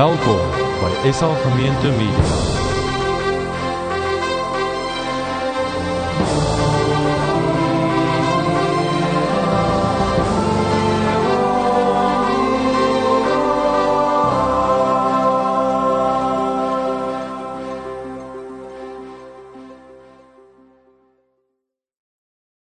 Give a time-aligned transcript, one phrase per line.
[0.00, 0.50] Welkom
[0.80, 2.24] by SA Gemeente Media.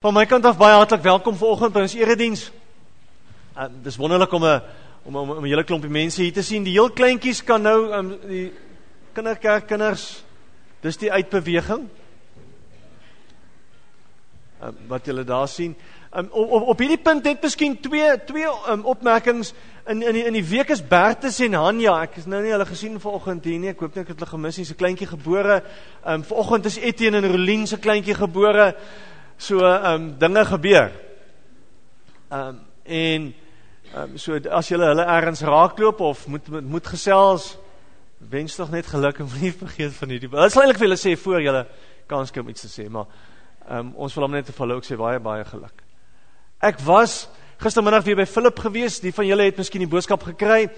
[0.01, 2.49] Van my kant af baie hartlik welkom vanoggend by ons erediens.
[3.53, 4.63] Uh, dis wonderlik om 'n
[5.03, 6.63] om om, om 'n hele klompie mense hier te sien.
[6.63, 8.53] Die heel kleintjies kan nou um, die
[9.13, 10.25] kinderkerk kinders
[10.81, 11.89] dis die uitbeweging.
[14.61, 15.77] Um, wat julle daar sien.
[16.17, 19.55] Um, op, op op hierdie punt net miskien twee twee um, opmerkings
[19.87, 21.95] in in die, in die week is Bertus en Hanja.
[22.03, 23.71] Ek is nou nie hulle gesien vanoggend hier nie.
[23.73, 24.67] Ek hoop net ek het hulle gemis nie.
[24.69, 25.63] Se kleintjie gebore.
[26.05, 28.75] Um, vanoggend is Etienne en Rolien se kleintjie gebore.
[29.39, 30.93] So ehm um, dinge gebeur.
[32.29, 33.33] Ehm um, en
[33.91, 37.57] ehm um, so as jy hulle ergens raakloop of moet moet, moet gesels,
[38.31, 40.31] wens tog net geluk en moenie vergeet van hierdie.
[40.31, 41.63] Dit sal eintlik vir julle sê voor julle
[42.11, 43.09] kans kry om iets te sê, maar
[43.67, 45.83] ehm um, ons wil hom net vir hulle ook sê baie baie geluk.
[46.63, 47.25] Ek was
[47.59, 49.01] gistermiddag weer by Philip gewees.
[49.01, 50.69] Die van julle het miskien die boodskap gekry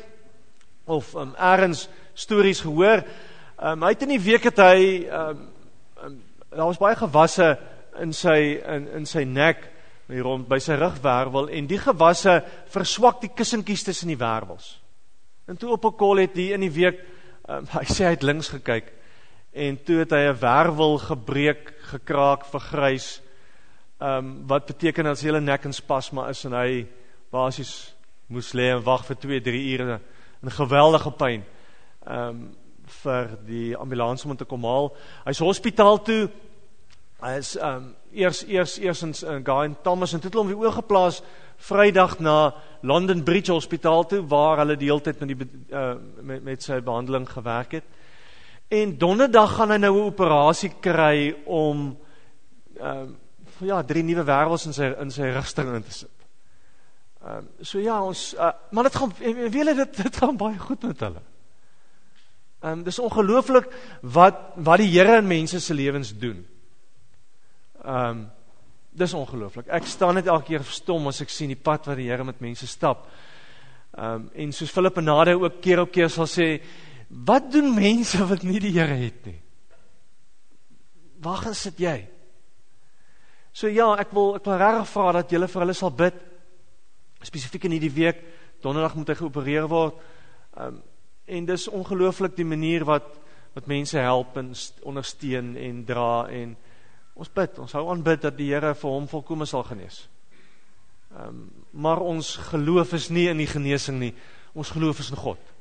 [0.87, 3.05] of ehm um, ergens stories gehoor.
[3.05, 5.45] Ehm um, hy het in die week het hy ehm um,
[6.07, 6.17] um,
[6.49, 7.59] daar was baie gewasse
[8.01, 9.69] in sy in in sy nek
[10.13, 12.39] hier rond by sy rugwervel en die gewasse
[12.73, 14.79] verswak die kussentjies tussen die wervels.
[15.49, 17.01] En toe op 'n kol het hy in die week
[17.49, 18.93] um, hy sê hy het links gekyk
[19.53, 23.21] en toe het hy 'n wervel gebreek, gekraak, vergrys.
[24.01, 26.87] Ehm um, wat beteken as hele nek in spasma is en hy
[27.31, 27.95] basies
[28.27, 30.01] moes lê en wag vir 2, 3 ure
[30.43, 31.45] in geweldige pyn.
[32.07, 32.57] Ehm um,
[33.03, 34.97] vir die ambulans om te kom haal.
[35.25, 36.31] Hy's hospitaal toe
[37.23, 40.67] is um eers eers eers in, in Guy en Thomas en toe het hom weer
[40.67, 41.23] oorgeplaas
[41.63, 46.43] Vrydag na London Bridge Hospitaal toe waar hulle die hele tyd met die uh, met
[46.43, 47.85] met sy behandeling gewerk het.
[48.73, 51.97] En donderdag gaan hy nou 'n operasie kry om
[52.81, 53.17] um
[53.61, 56.11] ja, drie nuwe wervels in sy in sy rugstring in te sit.
[57.23, 60.83] Um so ja, ons uh, maar dit gaan weet julle dit dit gaan baie goed
[60.83, 61.23] met hulle.
[62.63, 63.71] Um dis ongelooflik
[64.03, 66.47] wat wat die Here in mense se lewens doen.
[67.83, 68.31] Ehm um,
[68.93, 69.71] dis ongelooflik.
[69.73, 72.43] Ek staan net elke keer stom as ek sien die pad wat die Here met
[72.45, 73.07] mense stap.
[73.97, 76.61] Ehm um, en soos Philip en Nade ook keer op keer sal sê,
[77.09, 79.41] wat doen mense wat nie die Here het nie?
[81.23, 81.97] Waar gaan sit jy?
[83.53, 86.21] So ja, ek wil ek wil regtig vra dat julle vir hulle sal bid
[87.23, 88.23] spesifiek in hierdie week.
[88.63, 90.01] Donderdag moet hy geopereer word.
[90.57, 90.83] Ehm um,
[91.33, 93.07] en dis ongelooflik die manier wat
[93.55, 94.51] wat mense help en
[94.83, 96.57] ondersteun en dra en
[97.15, 100.07] Ons bid, ons hou aan bid dat die Here vir hom volkome sal genees.
[101.13, 104.11] Ehm um, maar ons geloof is nie in die genesing nie.
[104.53, 105.53] Ons geloof is in God.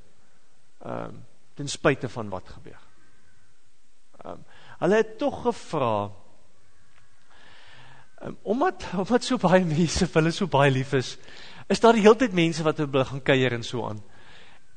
[0.84, 1.22] Ehm um,
[1.56, 2.80] ten spyte van wat gebeur.
[4.24, 4.44] Ehm um,
[4.80, 6.12] hulle het tog gevra
[8.24, 11.18] um, omdat omdat so baie mense vir hulle so baie lief is,
[11.68, 14.02] is daar die hele tyd mense wat hulle gaan kuier en so aan.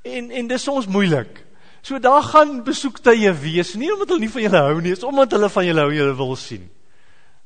[0.02, 1.44] En en dis ons moeilik.
[1.84, 5.34] So daar gaan besoektye wees, nie omdat hulle nie van julle hou nie, is omdat
[5.36, 6.64] hulle van julle hou en julle wil sien.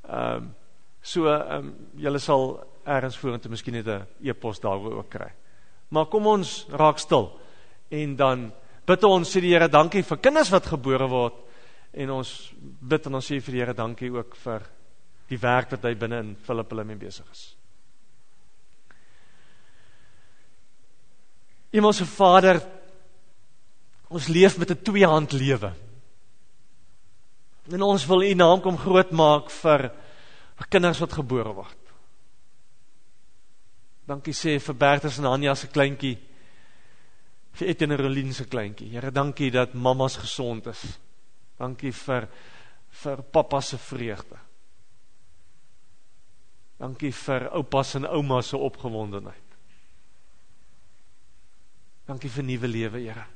[0.06, 0.54] Ehm um,
[1.02, 2.44] so ehm um, julle sal
[2.84, 5.30] ergens vorentoe miskien net 'n e-pos daaroor ook kry.
[5.88, 7.30] Maar kom ons raak stil
[7.90, 8.52] en dan
[8.86, 11.34] bid ons sê die Here dankie vir kinders wat gebore word
[11.92, 14.62] en ons bid en ons sê vir die Here dankie ook vir
[15.28, 17.56] die werk wat hy binne in Philip hulle mee besig is.
[21.72, 22.62] Hemelse Vader,
[24.08, 25.72] Ons leef met 'n tweehand lewe.
[27.68, 29.92] En ons wil U naam kom groot maak vir
[30.68, 31.78] kinders wat gebore word.
[34.08, 36.16] Dankie sê vir Bertus en Anja se kleintjie.
[37.52, 38.88] Vir Etienne en Rolien se kleintjie.
[38.88, 40.98] Here, dankie dat mammas gesond is.
[41.58, 42.28] Dankie vir
[43.02, 44.38] vir pappa se vreugde.
[46.78, 49.56] Dankie vir oupas en oumas se opgewondenheid.
[52.06, 53.26] Dankie vir nuwe lewe, Here.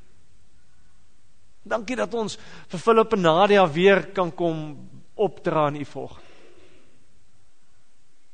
[1.62, 2.38] Dankie dat ons
[2.68, 4.74] vir Philip en Nadia weer kan kom
[5.14, 6.18] opdra in u volk.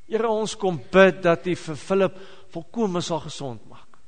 [0.08, 2.20] Here ons kom bid dat u vir Philip
[2.54, 3.98] volkome sal gesond maak.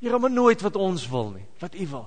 [0.00, 2.06] Here maar nooit wat ons wil nie, wat u wil.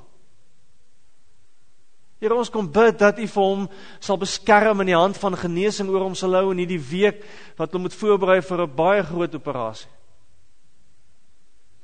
[2.17, 3.67] Here ons kom bid dat u vir hom
[4.01, 7.21] sal beskerm in die hand van genesing oor hom sal hou in hierdie week
[7.59, 9.89] wat hom moet voorberei vir 'n baie groot operasie.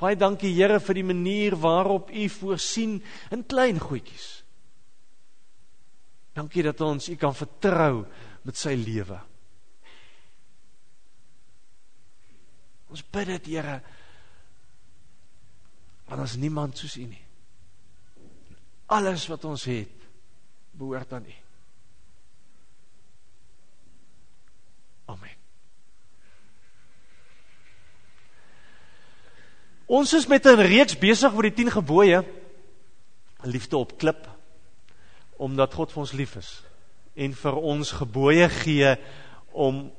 [0.03, 2.97] Baie dankie Here vir die manier waarop U voorsien
[3.31, 4.43] in klein goedjies.
[6.35, 8.03] Dankie dat ons U kan vertrou
[8.43, 9.21] met sy lewe.
[12.91, 13.79] Ons bid dit Here
[16.13, 17.21] Want ons niemand soos U nie.
[18.93, 20.03] Alles wat ons het
[20.77, 21.37] behoort aan U.
[25.15, 25.42] Amen.
[29.93, 32.23] Ons is met 'n reeks besig oor die 10 gebooie.
[33.43, 34.29] Liefde op klip
[35.37, 36.61] omdat God vir ons lief is
[37.15, 38.95] en vir ons gebooie gee
[39.51, 39.91] om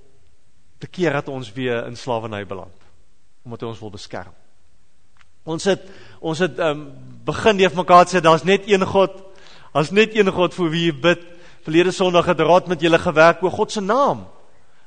[0.78, 2.74] te keer dat ons weer in slawerny beland
[3.44, 4.32] omdat hy ons wil beskerm.
[5.44, 5.82] Ons het
[6.20, 6.92] ons het um,
[7.24, 9.12] begin deur mekaar sê daar's net een God.
[9.72, 11.22] Daar's net een God vir wie jy bid.
[11.62, 14.26] Verlede Sondag het raad met julle gewerk oor God se naam.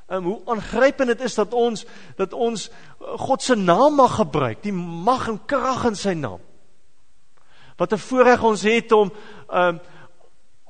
[0.08, 4.62] Um, hoe aangrypend dit is dat ons dat ons uh, God se naam mag gebruik,
[4.64, 6.40] die mag en krag in sy naam.
[7.76, 9.12] Wat 'n voorreg ons het om
[9.52, 9.80] um,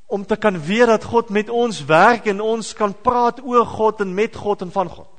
[0.07, 4.01] om te kan weet dat God met ons werk en ons kan praat oor God
[4.01, 5.11] en met God en van God.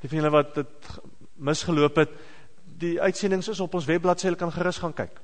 [0.00, 0.88] Die van julle wat dit
[1.34, 2.10] misgeloop het,
[2.64, 5.20] die uitsendings is op ons webbladsy, julle kan gerus gaan kyk.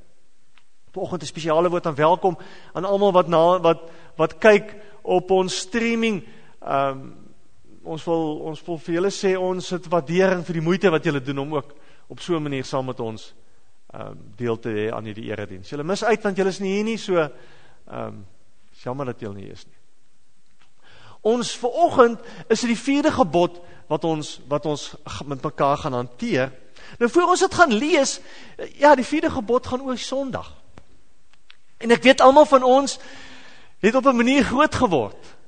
[0.93, 2.39] Vanoggend 'n spesiale woord aan welkom
[2.73, 6.27] aan almal wat na wat wat kyk op ons streaming.
[6.61, 7.27] Ehm um,
[7.83, 11.23] ons wil ons wil vir julle sê ons het waardering vir die moeite wat julle
[11.25, 11.71] doen om ook
[12.13, 13.35] op so 'n manier saam met ons
[13.93, 15.71] ehm um, deel te hê aan hierdie erediens.
[15.71, 17.31] Julle mis uit want julle is nie hier nie, so ehm
[17.89, 18.27] um,
[18.83, 19.81] jammer dat julle nie is nie.
[21.21, 26.53] Ons vanoggend is dit die vierde gebod wat ons wat ons met mekaar gaan hanteer.
[26.99, 28.21] Nou voor ons dit gaan lees,
[28.79, 30.55] ja, die vierde gebod gaan oor Sondag.
[31.79, 32.99] En ek weet almal van ons
[33.81, 35.40] het op 'n manier groot geword.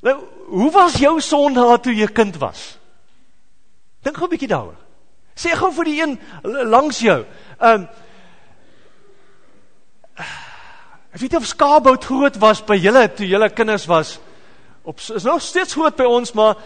[0.00, 0.16] Nou,
[0.48, 2.78] hoe was jou Sondag toe jy kind was?
[4.02, 4.78] Dink gou 'n bietjie daaroor.
[5.36, 7.24] Sê gou vir die een langs jou.
[7.60, 7.88] Ehm um,
[11.10, 14.18] Ek weet of skaapbout groot was by julle toe julle kinders was.
[14.86, 16.56] Op is nog steeds groot by ons, maar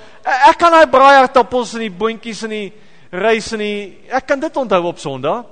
[0.50, 2.72] ek kan daai braaiertappels en die boontjies en die
[3.10, 3.78] rys en die
[4.12, 5.46] ek kan dit onthou op Sondag.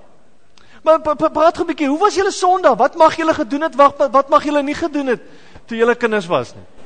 [0.85, 2.77] Maar praat gou 'n bietjie, hoe was julle Sondag?
[2.77, 3.75] Wat mag julle gedoen het?
[3.75, 5.21] Wat wat mag julle nie gedoen het
[5.67, 6.82] toe julle kinders was nie?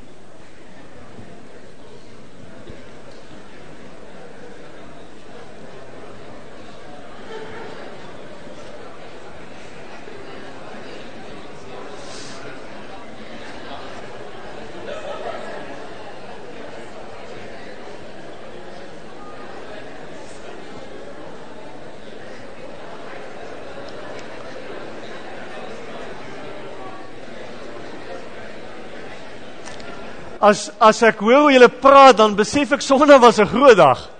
[30.46, 34.10] As as ek hoor hoe julle praat dan besef ek Sondag was 'n groot dag.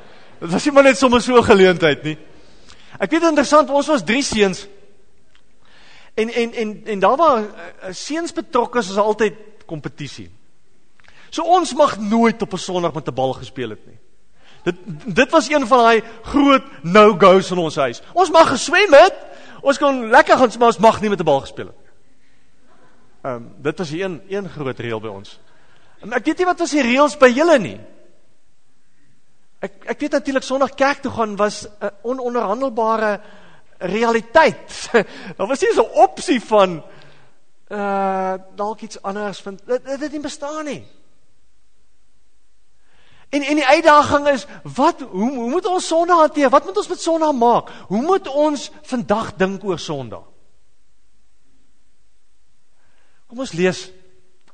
[0.41, 2.19] Dit was nie maar net sommer so 'n geleentheid nie.
[2.99, 4.67] Ek weet interessant, ons was drie seuns.
[6.15, 9.35] En en en en daar was uh, seuns betrokke is altyd
[9.67, 10.31] kompetisie.
[11.31, 13.99] So ons mag nooit op 'n Sondag met 'n bal gespeel het nie.
[14.65, 14.77] Dit
[15.15, 18.03] dit was een van daai groot no-go's in ons huis.
[18.13, 19.15] Ons mag geswem het.
[19.63, 21.93] Ons kon lekker gaan, maar ons mag nie met 'n bal gespeel het nie.
[23.23, 25.39] Ehm um, dit was een een groot reël by ons.
[26.05, 27.79] Ek weet nie wat was die reëls by julle nie.
[29.65, 33.21] Ek ek weet natuurlik Sondag kerk toe gaan was 'n ononderhandelbare
[33.79, 34.91] realiteit.
[35.37, 36.83] Daar was nie so 'n opsie van
[37.69, 40.85] uh dalk iets anders vind dit dit het nie bestaan nie.
[43.29, 46.51] En en die uitdaging is wat hoe hoe moet ons Sondag hanteer?
[46.51, 47.69] Wat moet ons met Sondag maak?
[47.89, 50.23] Hoe moet ons vandag dink oor Sondag?
[53.27, 53.91] Kom ons lees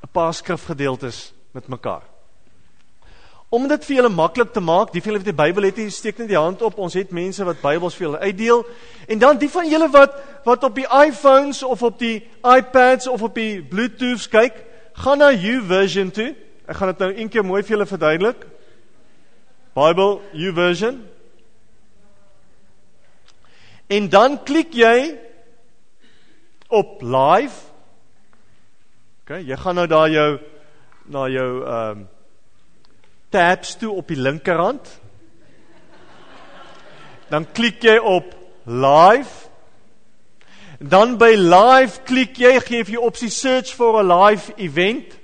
[0.03, 2.03] 'n paar skrifgedeeltes met mekaar.
[3.49, 6.17] Om dit vir julle maklik te maak, die van julle wat die Bybel het, steek
[6.17, 6.77] net die hand op.
[6.77, 8.63] Ons het mense wat Bybels vir julle uitdeel.
[9.07, 13.21] En dan die van julle wat wat op die iPhones of op die iPads of
[13.21, 14.57] op die Bluetooths kyk,
[14.93, 16.33] gaan na YouVersion toe.
[16.65, 18.47] Ek gaan dit nou een keer mooi vir julle verduidelik.
[19.73, 20.97] Bible YouVersion.
[23.87, 25.13] En dan klik jy
[26.67, 27.72] op live
[29.23, 30.31] OK, jy gaan nou daar jou
[31.07, 31.99] na jou ehm um,
[33.31, 34.89] tabs toe op die linkerhand.
[37.31, 38.35] Dan klik jy op
[38.67, 39.47] live.
[40.77, 45.15] Dan by live klik jy gee jy opsie search for a live event.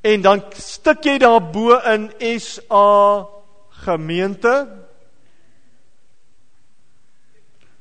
[0.00, 2.08] En dan stik jy daar bo in
[2.40, 3.28] SA
[3.84, 4.56] gemeente.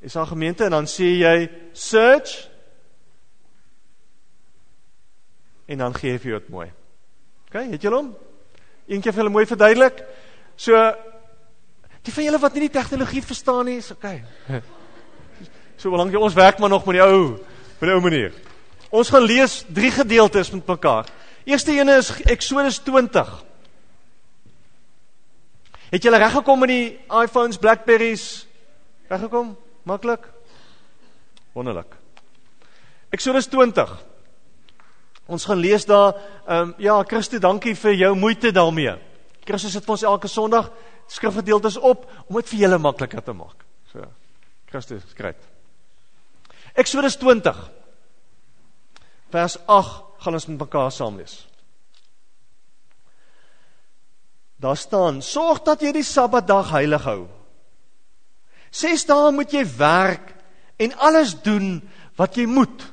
[0.03, 2.50] SA gemeente en dan sê jy search
[5.71, 6.67] en dan gee vir jou dit mooi.
[7.47, 8.11] OK, het julle hom?
[8.91, 10.03] Eendag vir hulle mooi verduidelik.
[10.59, 10.75] So
[12.03, 14.07] die van julle wat nie die tegnologie verstaan nie, is OK.
[15.81, 17.39] So lank ons werk maar nog met die ou
[17.79, 18.35] met die ou manier.
[18.93, 21.07] Ons gaan lees drie gedeeltes met mekaar.
[21.49, 23.31] Eerste een is Eksodus 20.
[25.89, 26.85] Het julle reg gekom met die
[27.23, 28.27] iPhones, Blackberries,
[29.11, 29.57] Reggekom?
[29.83, 30.29] Maklik?
[31.51, 31.97] Wonderlik.
[33.11, 33.89] Eksodus 20.
[35.31, 38.97] Ons gaan lees daar ehm um, ja, Christus, dankie vir jou moeite daarmee.
[39.47, 40.71] Christus het vir ons elke Sondag
[41.07, 43.63] skrifgedeeltes op om dit vir julle makliker te maak.
[43.91, 44.03] So.
[44.71, 45.39] Christus, skryf.
[46.75, 47.57] Eksodus 20.
[49.31, 51.47] Vers 8 gaan ons met mekaar saam lees.
[54.61, 57.27] Daar staan: "Sorg dat jy die Sabbatdag heilig hou.
[58.71, 60.35] Ses dae moet jy werk
[60.77, 61.81] en alles doen
[62.15, 62.90] wat jy moet.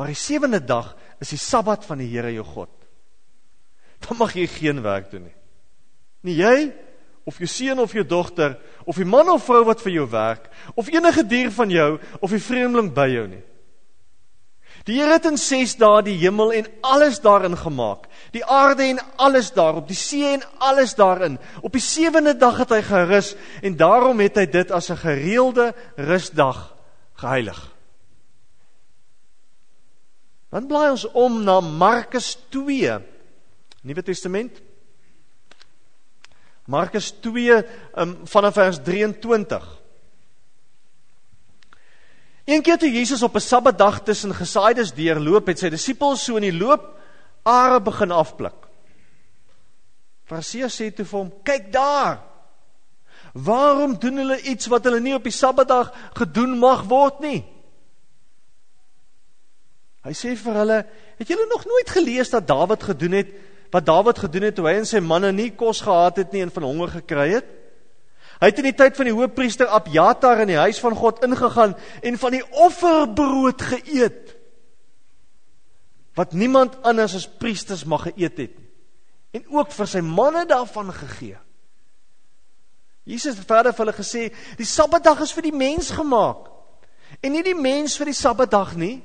[0.00, 2.70] Maar die sewende dag is die Sabbat van die Here jou God.
[4.00, 5.34] Dan mag jy geen werk doen nie.
[6.24, 6.54] Nie jy
[7.28, 8.54] of jou seun of jou dogter
[8.88, 12.32] of die man of vrou wat vir jou werk of enige dier van jou of
[12.32, 13.42] die vreemdeling by jou nie.
[14.88, 19.02] Die Here het in 6 dae die hemel en alles daarin gemaak, die aarde en
[19.20, 21.36] alles daarop, die see en alles daarin.
[21.60, 25.74] Op die sewende dag het hy gerus en daarom het hy dit as 'n gereelde
[25.96, 26.72] rusdag
[27.20, 27.69] geheilig.
[30.50, 32.98] Dan blaai ons om na Markus 2.
[33.86, 34.58] Nuwe Testament.
[36.70, 37.60] Markus 2
[37.96, 39.68] um, vanaf vers 23.
[42.50, 46.42] Een keer toe Jesus op 'n Sabbatdag tussen gesaaides deurloop, het sy disippels so in
[46.42, 46.98] die loop
[47.42, 48.66] are begin afpluk.
[50.26, 52.22] Fariseë sê toe vir hom: "Kyk daar!
[53.32, 57.44] Waarom doen hulle iets wat hulle nie op die Sabbatdag gedoen mag word nie?"
[60.04, 60.86] Hy sê vir hulle:
[61.18, 63.32] "Het julle nog nooit gelees dat Dawid gedoen het
[63.70, 66.50] wat Dawid gedoen het toe hy en sy manne nie kos gehad het nie en
[66.50, 67.46] van honger gekry het?"
[68.40, 71.74] Hy het in die tyd van die hoofpriester Abjatar in die huis van God ingegaan
[72.02, 74.36] en van die offerbrood geëet
[76.16, 78.56] wat niemand anders as priesters mag geëet het
[79.36, 81.36] en ook vir sy manne daarvan gegee.
[83.06, 84.22] Jesus het verder vir hulle gesê,
[84.58, 86.48] die Sabbatdag is vir die mens gemaak
[87.20, 88.96] en nie die mens vir die Sabbatdag nie.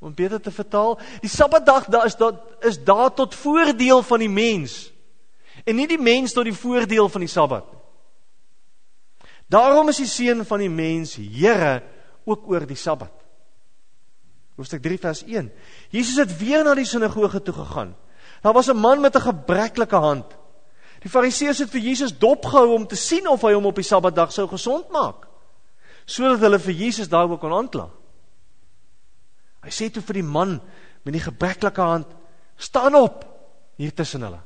[0.00, 4.32] Om beter te vertaal, die Sabbatdag daar is daar is daar tot voordeel van die
[4.32, 4.92] mens
[5.64, 7.80] en nie die mens tot die voordeel van die Sabbat nie.
[9.50, 11.82] Daarom is die seun van die mens Here
[12.24, 13.12] ook oor die Sabbat.
[14.56, 15.50] Hoofstuk 3 vers 1.
[15.90, 17.96] Jesus het weer na die sinagoge toe gegaan.
[18.44, 20.26] Daar was 'n man met 'n gebreklike hand.
[21.00, 24.32] Die Fariseërs het vir Jesus dopgehou om te sien of hy hom op die Sabbatdag
[24.32, 25.26] sou gesond maak,
[26.04, 27.88] sodat hulle vir Jesus daaroor kon aankla.
[29.60, 30.60] Hy sê toe vir die man
[31.04, 32.06] met die gebreklike hand:
[32.56, 33.24] "Staan op
[33.76, 34.40] hier tussen hulle."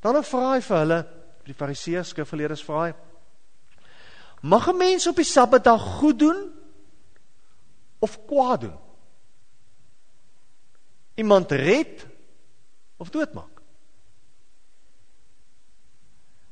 [0.00, 1.00] Dan vra hy vir hulle:
[1.44, 2.94] die fariseërs skrifgeleerdes vra hy
[4.44, 6.52] mag 'n mens op die sabbatdag goed doen
[7.98, 8.78] of kwaad doen?
[11.14, 12.06] Iemand red
[12.96, 13.62] of doodmaak?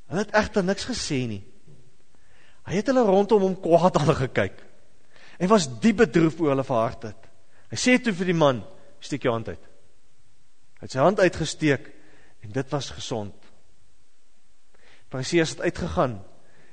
[0.06, 1.44] Hulle het egter niks gesê nie.
[2.64, 4.71] Hy het hulle rondom hom kwaad aan gekyk
[5.38, 7.30] en was diep bedroef oor hulle verhardheid
[7.72, 8.62] hy sê toe vir die man
[9.00, 9.70] steek jou hand uit
[10.80, 11.88] hy het sy hand uitgesteek
[12.42, 13.36] en dit was gesond
[15.12, 16.14] Fariseërs het uitgegaan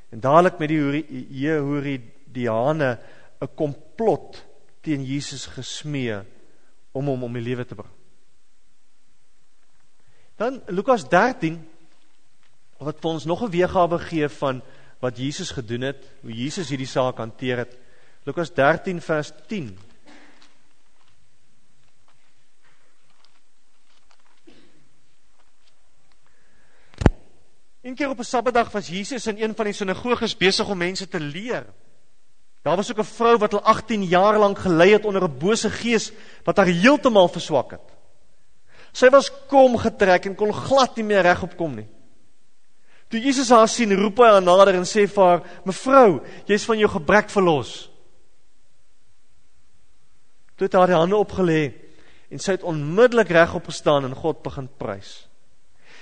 [0.10, 1.04] en dadelik met die
[1.42, 3.00] Jehuridiane
[3.42, 4.46] 'n komplot
[4.82, 6.22] teen Jesus gesmee
[6.92, 7.92] om hom om die lewe te bring.
[10.40, 11.60] Dan Lukas 13
[12.80, 14.62] wat vir ons nog 'n weergawe gee van
[15.00, 17.78] wat Jesus gedoen het, hoe Jesus hierdie saak hanteer het.
[18.30, 19.78] Lukas 13 vers 10
[27.82, 31.08] Een keer op 'n Sabbatdag was Jesus in een van die sinagoges besig om mense
[31.08, 31.66] te leer.
[32.62, 35.70] Daar was ook 'n vrou wat al 18 jaar lank gelei het onder 'n bose
[35.70, 36.12] gees
[36.44, 37.88] wat haar heeltemal verswak het.
[38.92, 41.88] Sy was kom getrek en kon glad nie meer regop kom nie.
[43.08, 46.78] Toe Jesus haar sien, roep hy haar nader en sê vir haar: "Mevrou, jy's van
[46.78, 47.89] jou gebrek verlos."
[50.60, 51.72] Toe het haar hande opgelê
[52.28, 55.30] en sy het onmiddellik regop gestaan en God begin prys.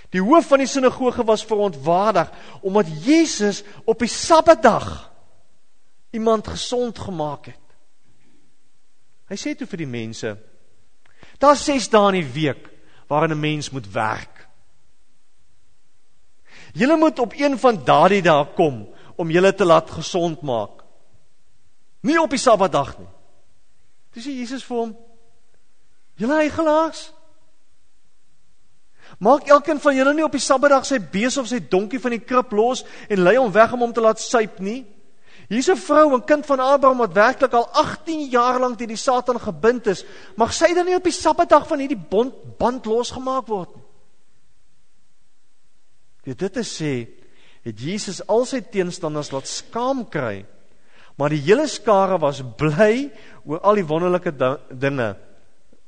[0.10, 2.32] Die hoof van die sinagoge was verontwaardig
[2.66, 5.12] omdat Jesus op die Sabbatdag
[6.10, 7.66] iemand gesond gemaak het.
[9.30, 10.34] Hy sê toe vir die mense:
[11.38, 12.66] "Daar's 6 dae in die week
[13.08, 14.48] waarin 'n mens moet werk.
[16.74, 20.82] Julle moet op een van daardie dae kom om julle te laat gesond maak.
[22.02, 23.17] Nie op die Sabbatdag nie."
[24.18, 24.96] Dis Jesus vir hom:
[26.18, 27.12] "Julle eigelaars,
[29.24, 32.22] Maak elkeen van julle nie op die Sabbatdag sy bees of sy donkie van die
[32.22, 34.86] krib los en lei hom weg om hom te laat suip nie.
[35.48, 38.98] Hier's 'n vrou, 'n kind van Abraham wat werklik al 18 jaar lank deur die
[38.98, 40.04] Satan gebind is.
[40.36, 43.86] Mag sy dan nie op die Sabbatdag van hierdie bond band losgemaak word nie.
[46.24, 47.08] Dit dit te sê,
[47.64, 50.46] het Jesus al sy teenstanders laat skaam kry.
[51.18, 53.10] Maar die hele skare was bly
[53.46, 54.34] oor al die wonderlike
[54.70, 55.10] dinge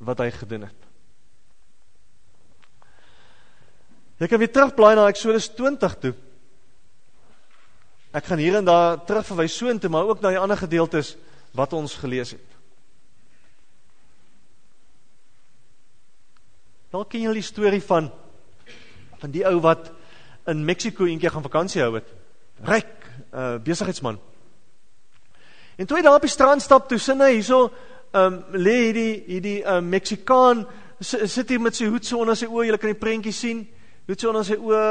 [0.01, 0.87] wat hy gedoen het.
[4.19, 6.13] Jy kan weer terugblaai na Eksodus 20 toe.
[8.09, 11.13] Ek gaan hier en daar terugverwys soontoe, maar ook na die ander gedeeltes
[11.55, 12.57] wat ons gelees het.
[16.89, 18.09] Dalk ken julle die storie van
[19.19, 19.91] van die ou wat
[20.47, 22.07] in Mexiko eendag gaan vakansie hou het.
[22.65, 22.93] Ryk,
[23.35, 24.17] uh besigheidsman.
[25.79, 27.69] En toe hy daar op die strand stap, toe sien hy hierso
[28.19, 30.65] um lê hierdie hierdie um Meksikaan
[30.99, 33.61] sit hier met sy hoed so onder sy oë, jy kan die prentjie sien.
[34.09, 34.81] Hoed so onder sy oë,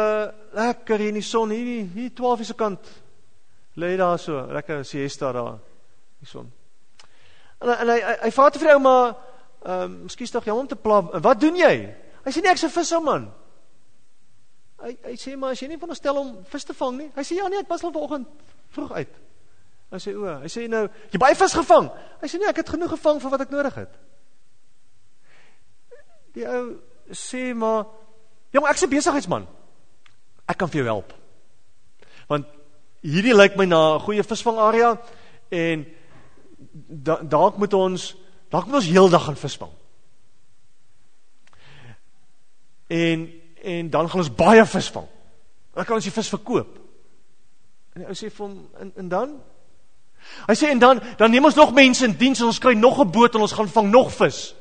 [0.57, 2.89] lekker in die son hier hier 12 se kant.
[3.77, 5.59] Lê daar so, lekker siesta daar.
[6.23, 6.49] Die son.
[7.61, 9.07] En en hy hy, hy vat vir ou maar
[9.59, 11.03] ehm um, skuis tog jammer om te pla.
[11.21, 11.75] Wat doen jy?
[12.25, 13.31] Hy sê nee, ek's 'n visserman.
[14.81, 17.11] Hy hy sê maar as jy nie veronderstel om vis te vang nie.
[17.15, 18.29] Hy sê ja nee, ek was al vanoggend
[18.71, 19.28] vroeg uit.
[19.89, 21.89] Hy sê o, hy sê nou, jy baie vis gevang.
[22.21, 23.95] Hy sê nee, ek het genoeg gevang vir wat ek nodig het.
[26.37, 26.65] Die ou
[27.17, 27.87] sê maar
[28.53, 29.47] ja, maar ek's 'n besigheidsman.
[30.49, 31.13] Ek kan vir jou help.
[32.29, 32.47] Want
[33.01, 34.99] hierdie lyk my na 'n goeie visvangarea
[35.51, 35.87] en
[37.23, 38.17] dalk moet ons
[38.51, 39.73] dalk moet ons heeldag gaan visvang.
[42.89, 45.09] En en dan gaan ons baie vis vang.
[45.75, 46.79] Dan kan ons die vis verkoop.
[47.95, 49.41] En hy sê vir hom en, en dan
[50.47, 53.01] Hy sê en dan dan neem ons nog mense in diens en ons kry nog
[53.01, 54.55] 'n boot en ons gaan vang nog vis.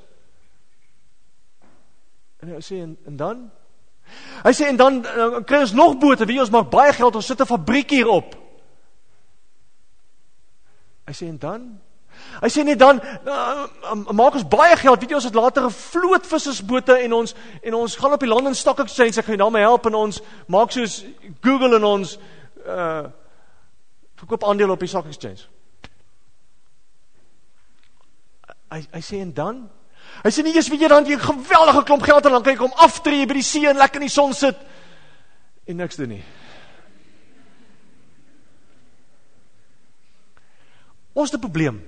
[2.40, 3.52] En hy sê en, en dan
[4.44, 7.26] Hy sê en dan, dan kry ons nog bote, wie ons maak baie geld, ons
[7.26, 8.36] sit 'n fabriek hier op.
[11.06, 11.82] Hy sê en dan
[12.42, 13.66] Hy sê net dan uh,
[14.14, 15.02] maak ons baie geld.
[15.02, 18.30] Weet jy ons het later 'n vloot vissersbote en ons en ons gaan op die
[18.30, 19.20] London Stock Exchange.
[19.20, 21.06] Ek gaan daarmee help en ons maak soos
[21.42, 22.18] Google en ons
[22.66, 23.06] uh
[24.18, 25.46] verkoop aandele op die Stock Exchange.
[28.72, 29.70] Hy hy sê en dan
[30.24, 32.54] Hy sê nie eers weet jy dan jy 'n geweldige klomp geld en dan kan
[32.54, 34.56] jy kom aftree by die see en lekker in die son sit
[35.68, 36.24] en niks doen nie.
[41.14, 41.82] Ons 'n probleem.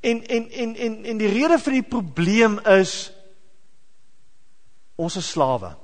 [0.00, 3.12] En en en en en die rede vir die probleem is
[4.96, 5.76] ons is slawe.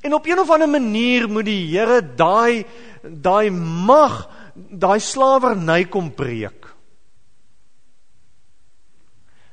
[0.00, 2.64] En op een of ander manier moet die Here daai
[3.02, 6.70] daai mag, daai slawerny kom breek.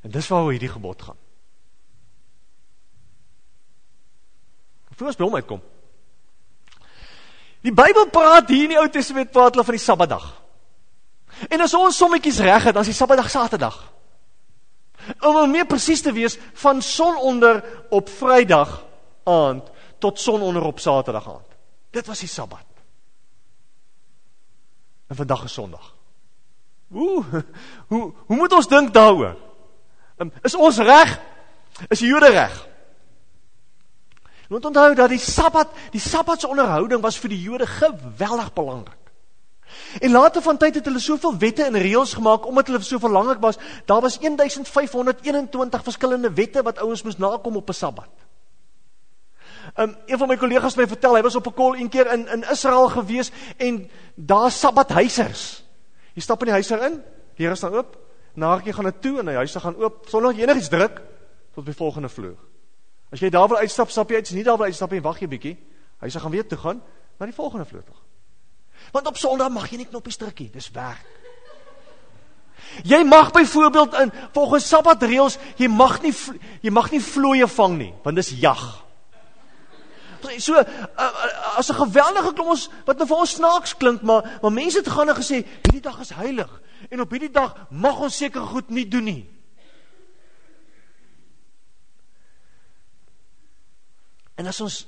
[0.01, 1.17] En dis waaroor hierdie gebod gaan.
[4.97, 5.61] Voor ons by hom uitkom.
[7.65, 10.27] Die Bybel praat hier in die Ou Testament praat hulle van die Sabbatdag.
[11.49, 13.77] En as ons sommetjies reg het, dan is die Sabbatdag Saterdag.
[15.25, 18.75] Om meer presies te wees, van sononder op Vrydag
[19.29, 19.69] aand
[20.01, 21.57] tot sononder op Saterdag aand.
[21.93, 22.70] Dit was die Sabbat.
[25.11, 25.95] En vandag is Sondag.
[26.87, 27.23] Hoe
[27.87, 29.35] hoe hoe moet ons dink daaroor?
[30.17, 31.19] Um, is ons reg?
[31.91, 32.53] Is die Jode reg?
[34.47, 39.11] Moet onthou dat die Sabbat, die Sabbat se onderhouding was vir die Jode geweldig belangrik.
[39.99, 43.43] En later van tyd het hulle soveel wette en reëls gemaak omdat hulle so belangrik
[43.43, 43.59] was.
[43.85, 48.30] Daar was 1521 verskillende wette wat ouens moes nakom op 'n Sabbat.
[49.77, 52.11] Um, een van my kollegas het my vertel, hy was op 'n kol een keer
[52.13, 55.63] in in Israel gewees en daar Sabbathuisers.
[56.13, 57.03] Jy stap in die huiser in,
[57.35, 57.97] die Here staan oop,
[58.33, 61.01] naartjie gaan dit toe en die huise gaan oop sonder enigiets druk
[61.53, 62.37] tot by volgende vloer.
[63.11, 65.01] As jy daar wil uitstap, stap jy uit, as jy nie daar wil uitstap nie,
[65.01, 65.57] wag jy.
[66.01, 66.81] Hy sê gaan weer toe gaan
[67.19, 67.95] na die volgende vloer toe.
[68.91, 71.05] Want op Sondag mag jy nie knoppies druk nie, dis werk.
[72.87, 76.13] Jy mag byvoorbeeld in volgens Sabbatreëls, jy mag nie
[76.61, 78.61] jy mag nie vlooie vang nie, want dis jag.
[80.21, 80.63] So uh,
[80.97, 84.77] uh, as 'n geweldige klomp ons wat nou vir ons snaaks klink, maar maar mense
[84.77, 88.41] het gaan en gesê hierdie dag is heilig en op hierdie dag mag ons seker
[88.41, 89.25] goed nie doen nie.
[94.35, 94.87] En as ons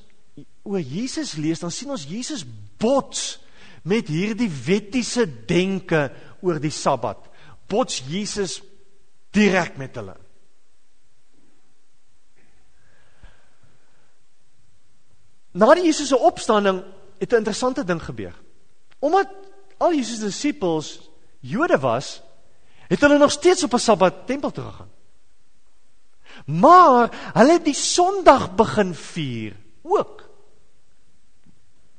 [0.64, 2.46] oor Jesus lees, dan sien ons Jesus
[2.82, 3.40] bots
[3.84, 6.08] met hierdie wettiese denke
[6.42, 7.28] oor die Sabbat.
[7.68, 8.62] Bots Jesus
[9.36, 10.23] direk met hulle.
[15.54, 16.84] Na die Jesus se opstanding
[17.20, 18.34] het 'n interessante ding gebeur.
[19.00, 19.28] Omdat
[19.78, 22.22] al Jesus se disippels Jode was,
[22.88, 24.92] het hulle nog steeds op 'n Sabbat tempel toe gegaan.
[26.46, 30.30] Maar hulle het die Sondag begin vier ook.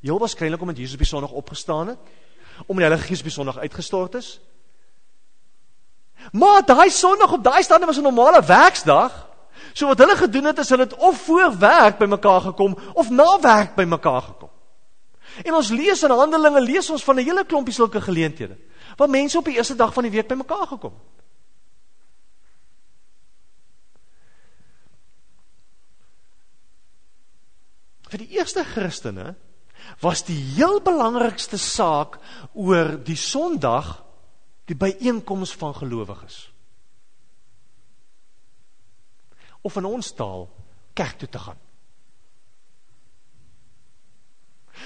[0.01, 1.99] Heel waarskynlik omdat Jesus op die Sondag opgestaan het,
[2.67, 4.40] omdat die Heilige Gees op die Sondag uitgestort is.
[6.33, 9.29] Maar daai Sondag op daai stande was 'n normale werksdag.
[9.72, 13.40] So wat hulle gedoen het is hulle het of voor werk bymekaar gekom of na
[13.40, 14.50] werk bymekaar gekom.
[15.42, 18.59] En ons lees in Handelinge lees ons van 'n hele klompie sulke geleenthede
[18.96, 21.14] waar mense op die eerste dag van die week bymekaar gekom het.
[28.09, 29.35] Vir die eerste Christene
[30.00, 32.18] was die heel belangrikste saak
[32.53, 34.05] oor die Sondag
[34.70, 36.54] die byeenkoms van gelowiges.
[39.64, 40.48] Of in ons taal
[40.94, 41.59] kerk toe te gaan.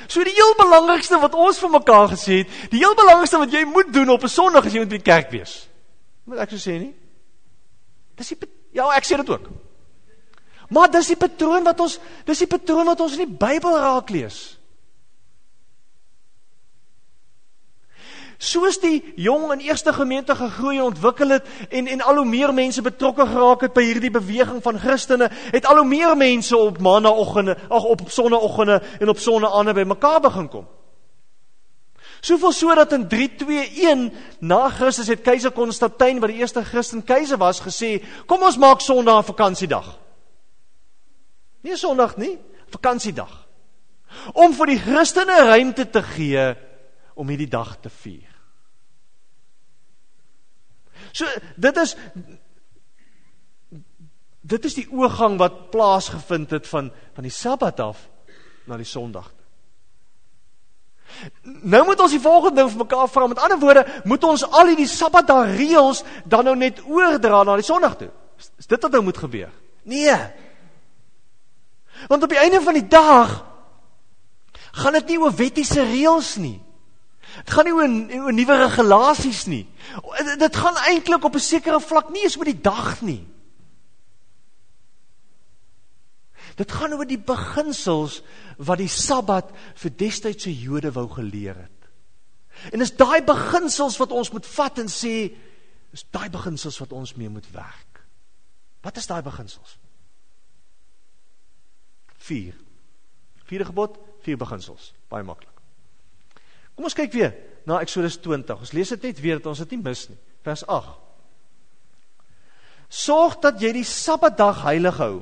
[0.07, 3.65] So die heel belangrikste wat ons vir mekaar gesê het, die heel belangrikste wat jy
[3.67, 5.69] moet doen op 'n Sondag is jy moet by die kerk wees.
[6.25, 6.95] Moet ek so sê nie?
[8.17, 8.39] Dis die
[8.73, 9.49] ja, ek sê dit ook.
[10.69, 14.11] Maar dis die patroon wat ons dis die patroon wat ons in die Bybel raak
[14.11, 14.58] lees.
[18.39, 22.53] Soos die jong in eerste gemeente gegroei en ontwikkel het en en al hoe meer
[22.55, 26.79] mense betrokke geraak het by hierdie beweging van Christene, het al hoe meer mense op
[26.79, 30.69] maandagooggende, ag op sonnaandoggende en op sonnaande by mekaar begin kom.
[32.21, 37.59] Soveel sodat in 321 na Christus het keiser Konstantin wat die eerste Christen keiser was
[37.63, 39.99] gesê, kom ons maak Sondag 'n vakansiedag.
[41.63, 42.39] Nie Sondag nie,
[42.71, 43.47] vakansiedag.
[44.33, 46.57] Om vir die Christene ruimte te gee
[47.15, 48.28] om hierdie dag te vier.
[51.19, 51.27] So
[51.57, 51.97] dit is
[54.49, 58.05] dit is die oorgang wat plaasgevind het van van die Sabbat af
[58.69, 59.33] na die Sondag.
[61.43, 63.27] Nou moet ons die volgende ding vir mekaar vra.
[63.27, 67.67] Met ander woorde, moet ons al hierdie Sabbatdag reëls dan nou net oordra na die
[67.67, 68.11] Sondag toe?
[68.39, 69.51] Is dit wat nou moet gebeur?
[69.89, 70.19] Nee.
[72.07, 73.41] Want op die einde van die dag
[74.79, 76.59] gaan dit nie oor wettiese reëls nie.
[77.37, 79.65] Dit gaan nie oor, oor nuwe regulasies nie.
[80.41, 83.27] Dit gaan eintlik op 'n sekere vlak nie eens oor die dag nie.
[86.57, 88.23] Dit gaan oor die beginsels
[88.57, 91.79] wat die Sabbat vir destydse Jode wou geleer het.
[92.73, 95.31] En dis daai beginsels wat ons moet vat en sê,
[95.95, 98.03] is daai beginsels wat ons mee moet werk.
[98.83, 99.79] Wat is daai beginsels?
[102.19, 102.55] 4.
[103.49, 104.93] Vierde gebod, vier beginsels.
[105.09, 105.58] Baie maklik.
[106.79, 107.33] Kom ons kyk weer
[107.67, 108.61] na Eksodus 20.
[108.63, 110.19] Ons lees dit net weer dat ons dit nie mis nie.
[110.47, 110.93] Vers 8.
[112.87, 115.17] Sorg dat jy die Sabbatdag heilig hou.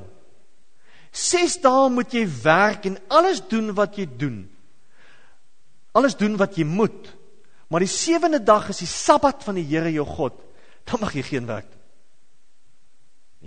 [1.17, 4.37] 6 dae moet jy werk en alles doen wat jy doen.
[5.97, 7.09] Alles doen wat jy moet.
[7.73, 10.37] Maar die sewende dag is die Sabbat van die Here jou God.
[10.85, 11.85] Dan mag jy geen werk doen.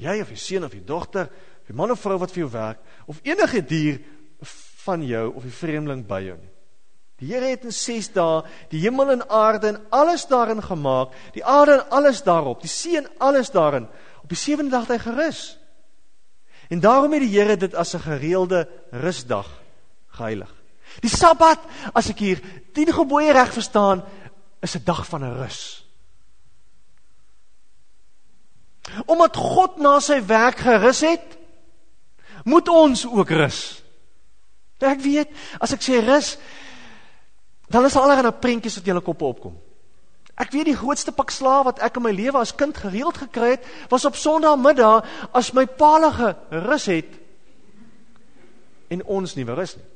[0.02, 1.30] Jy of jou seun of jou dogter,
[1.62, 4.02] of die man of vrou wat vir jou werk, of enige dier
[4.82, 6.56] van jou of die vreemdeling by jou nie.
[7.20, 11.44] Die Here het in 6 dae die hemel en aarde en alles daarin gemaak, die
[11.44, 13.88] aarde en alles daarop, die see en alles daarin.
[14.22, 15.42] Op die 7de dag het hy gerus.
[16.70, 19.48] En daarom het die Here dit as 'n gereelde rusdag
[20.16, 20.54] geheilig.
[21.00, 21.60] Die Sabbat,
[21.92, 22.40] as ek hier
[22.72, 24.02] 10 gebooie reg verstaan,
[24.60, 25.86] is 'n dag van 'n rus.
[29.06, 31.38] Omdat God na sy werk gerus het,
[32.44, 33.82] moet ons ook rus.
[34.78, 35.28] Ek weet,
[35.60, 36.38] as ek sê rus,
[37.70, 39.54] dan is allerlei nou prentjies wat julle koppe opkom.
[40.40, 43.54] Ek weet die grootste pak slaap wat ek in my lewe as kind gereeld gekry
[43.54, 45.06] het, was op Sondagmiddag
[45.36, 47.18] as my palige rus het
[48.90, 49.86] en ons nie rus nie.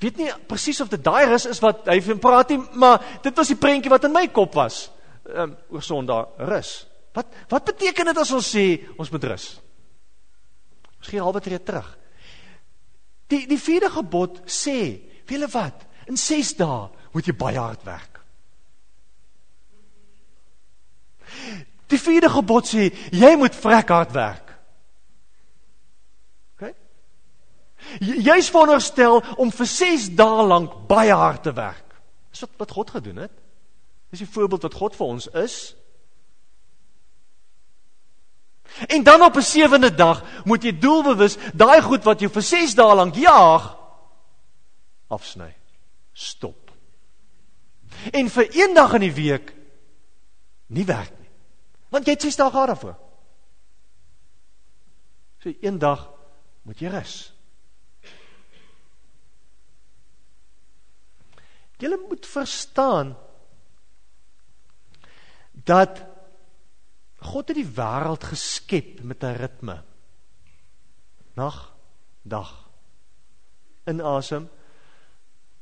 [0.00, 3.36] Weet nie presies of dit daai rus is wat hy van praat nie, maar dit
[3.36, 4.86] was die prentjie wat in my kop was.
[5.28, 6.72] Um, oor Sondag rus.
[7.14, 8.64] Wat wat beteken dit as ons sê
[8.96, 9.50] ons moet rus?
[10.96, 11.86] Ons gee halwe tree terug.
[13.30, 15.86] Die die vierde gebod sê Weet julle wat?
[16.10, 18.18] In 6 dae moet jy baie hard werk.
[21.90, 24.50] Die vierde gebod sê jy moet vrek hard werk.
[26.58, 26.74] OK?
[28.26, 31.86] Jy's veronderstel om vir 6 dae lank baie hard te werk.
[32.34, 33.34] Dis wat wat God gedoen het.
[34.10, 35.60] Dis die voorbeeld wat God vir ons is.
[38.90, 42.74] En dan op 'n sewende dag moet jy doelbewus daai goed wat jy vir 6
[42.74, 43.78] dae lank jaag
[45.10, 45.50] afsny.
[46.12, 46.70] Stop.
[48.14, 49.52] En vir een dag in die week
[50.70, 51.30] nie werk nie.
[51.90, 52.96] Want jy het 6 dae gehad daarvoor.
[55.42, 56.06] So een dag
[56.62, 57.16] moet jy rus.
[61.80, 63.14] Jy moet verstaan
[65.64, 66.02] dat
[67.20, 69.82] God het die wêreld geskep met 'n ritme.
[71.36, 71.72] Nag,
[72.22, 72.70] dag.
[73.86, 74.48] Inasem,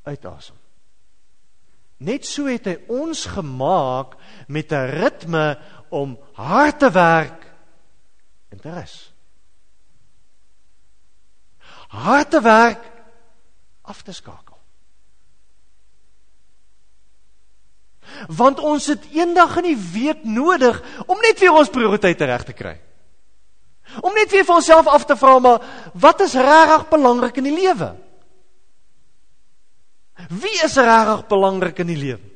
[0.09, 0.57] uitasem.
[1.99, 4.15] Net so het hy ons gemaak
[4.47, 5.59] met 'n ritme
[5.91, 7.47] om hard te werk
[8.49, 9.13] en te rus.
[11.89, 12.85] Harde werk
[13.83, 14.57] af te skakel.
[18.29, 22.53] Want ons het eendag in die week nodig om net weer ons prioriteite reg te
[22.53, 22.81] kry.
[24.01, 27.57] Om net weer vir onsself af te vra maar wat is regtig belangrik in die
[27.57, 27.95] lewe?
[30.29, 32.29] Wie is regtig belangrik in die lewe?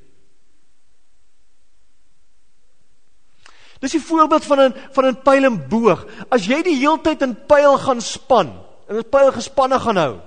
[3.82, 6.06] Dis 'n voorbeeld van 'n van 'n pyl en boog.
[6.30, 8.48] As jy die heeltyd in pyl gaan span
[8.88, 10.20] en 'n pyl gespanne gaan hou.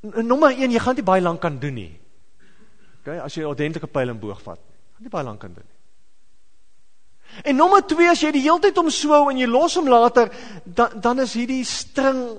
[0.00, 2.00] Nommer 1, jy gaan dit baie lank kan doen nie.
[3.00, 4.58] OK, as jy 'n ordentlike pyl en boog vat,
[4.92, 5.68] gaan dit baie lank kan doen.
[7.42, 10.30] En nommer 2, as jy die heeltyd om swou en jy los hom later,
[10.64, 12.38] dan dan is hierdie string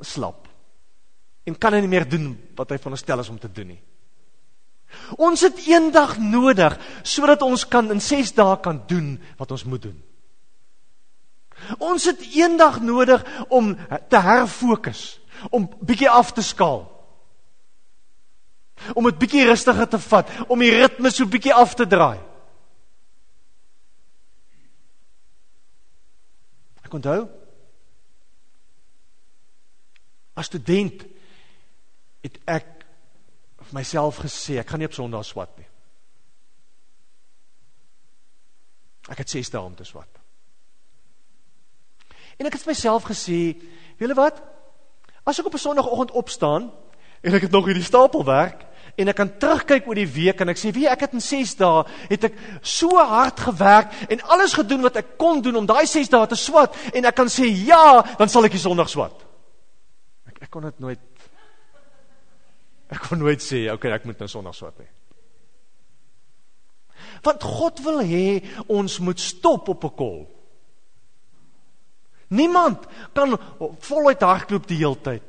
[0.00, 0.48] slap.
[1.46, 3.82] En kan hy nie meer doen wat hy veronderstel is om te doen nie.
[5.18, 9.82] Ons het eendag nodig sodat ons kan in 6 dae kan doen wat ons moet
[9.88, 9.96] doen.
[11.78, 13.72] Ons het eendag nodig om
[14.10, 15.18] te herfokus,
[15.50, 16.84] om bietjie af te skaal.
[18.92, 22.20] Om dit bietjie rustiger te vat, om die ritme so bietjie af te draai.
[26.84, 27.24] Ek onthou
[30.36, 31.04] as student
[32.22, 32.68] het ek
[33.66, 35.66] vir myself gesê, ek gaan nie op Sondag swat nie.
[39.10, 40.10] Ek het 6 dae om te swat.
[42.36, 43.40] En ek het vir myself gesê,
[43.96, 44.42] weet julle wat?
[45.24, 46.70] As ek op 'n Sondagoggend opstaan
[47.22, 50.58] en ek het nog hierdie stapelwerk en ek kan terugkyk oor die week en ek
[50.58, 54.82] sê, "Wie, ek het in 6 dae het ek so hard gewerk en alles gedoen
[54.82, 58.02] wat ek kon doen om daai 6 dae te swat en ek kan sê, "Ja,
[58.18, 59.25] dan sal ek die Sondag swat."
[60.46, 61.02] Ek kon dit nooit
[62.86, 64.90] Ek kon nooit sê, okay, ek moet nou Sondag swat nie.
[67.26, 68.38] Want God wil hê
[68.70, 70.20] ons moet stop op 'n kol.
[72.28, 73.38] Niemand kan
[73.80, 75.22] voluit hardloop die hele tyd.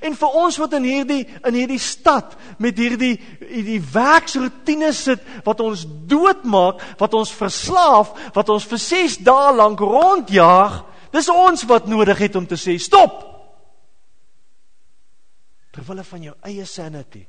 [0.00, 5.60] En vir ons wat in hierdie in hierdie stad met hierdie hierdie werksroetine sit wat
[5.60, 11.86] ons doodmaak, wat ons verslaaf, wat ons vir 6 dae lank rondjaag, dis ons wat
[11.86, 13.31] nodig het om te sê stop
[15.72, 17.24] terwille van jou eie sanity.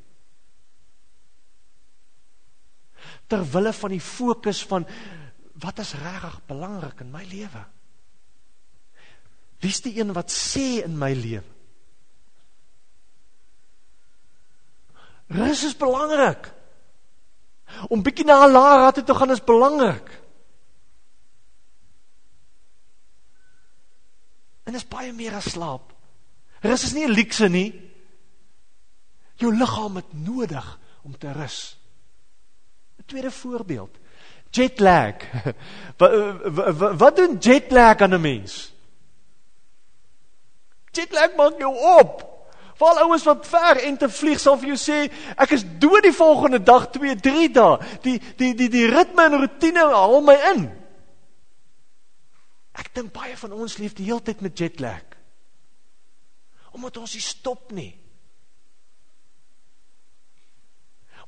[3.32, 4.88] Terwille van die fokus van
[5.64, 7.64] wat is regtig belangrik in my lewe?
[9.64, 11.54] Wie's die een wat sê in my lewe?
[15.34, 16.52] Rus is belangrik.
[17.90, 20.12] Om bietjie na laer rad te gaan is belangrik.
[24.64, 25.94] En is baie meer as slaap.
[26.64, 27.93] Rus is nie 'n luukse nie.
[29.42, 31.78] Jou liggaam het nodig om te rus.
[33.00, 33.98] 'n Tweede voorbeeld.
[34.50, 35.16] Jet lag.
[35.98, 38.74] wat, wat doen jet lag aan 'n mens?
[40.92, 42.34] Jet lag maak jou op.
[42.76, 45.00] Val ouens wat ver en te vlieg sal vir jou sê
[45.38, 47.78] ek is dood die volgende dag 2 3 dae.
[48.02, 50.64] Die die die die ritme en rotine haal my in.
[52.74, 55.06] Ek dink baie van ons leef die hele tyd met jet lag.
[56.74, 58.03] Omdat ons nie stop nie.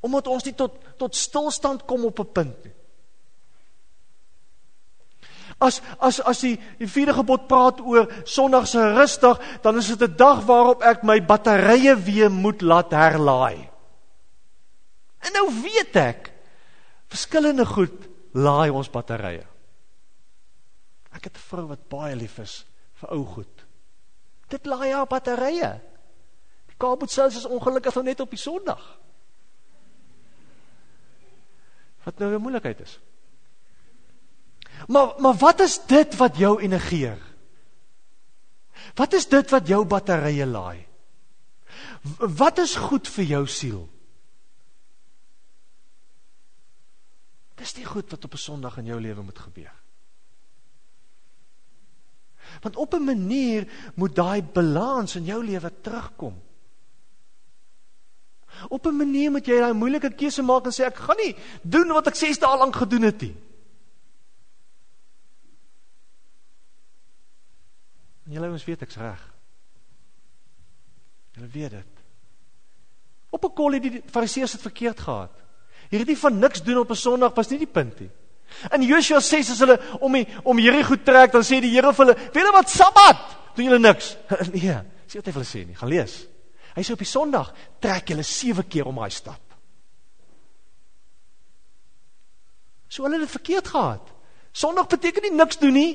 [0.00, 2.74] Omdat ons nie tot tot stilstand kom op 'n punt nie.
[5.58, 10.02] As as as die die vierde gebod praat oor Sondag se rustig, dan is dit
[10.02, 13.70] 'n dag waarop ek my batterye weer moet laat herlaai.
[15.18, 16.32] En nou weet ek
[17.08, 19.46] verskillende goed laai ons batterye.
[21.12, 22.66] Ek het 'n vrou wat baie lief is
[23.00, 23.64] vir ou goed.
[24.48, 25.80] Dit laai haar batterye.
[26.66, 28.98] Die kabel selfs is ongelukkig nou net op die Sondag
[32.06, 32.98] wat nou 'n moeilikheid is.
[34.86, 37.18] Maar maar wat is dit wat jou energeer?
[38.94, 40.86] Wat is dit wat jou batterye laai?
[42.18, 43.88] Wat is goed vir jou siel?
[47.56, 49.74] Dis nie goed wat op 'n Sondag in jou lewe moet gebeur.
[52.60, 56.42] Want op 'n manier moet daai balans in jou lewe terugkom.
[58.68, 61.92] Op 'n manier moet jy daai moeilike keuse maak en sê ek gaan nie doen
[61.92, 63.36] wat ek 6 dae lank gedoen het nie.
[68.26, 69.32] En julle ons weet ek's reg.
[71.36, 71.92] Julle weet dit.
[73.30, 75.32] Op 'n kol het die Fariseërs dit verkeerd gehad.
[75.90, 78.10] Hierdie van niks doen op 'n Sondag was nie die punt nie.
[78.72, 82.06] In Joshua 6 as hulle om die, om Jerigo trek, dan sê die Here vir
[82.06, 83.36] hulle, "Weet julle wat Sabbat?
[83.54, 84.16] Doen julle niks?"
[84.52, 85.74] nee, sê wat hy vir hulle sê nie.
[85.74, 86.26] Gaan lees.
[86.76, 89.40] Hy sê op die Sondag trek julle 7 keer om daai stad.
[92.92, 94.12] So hulle het dit verkeerd gehad.
[94.52, 95.94] Sondag beteken nie niks doen nie.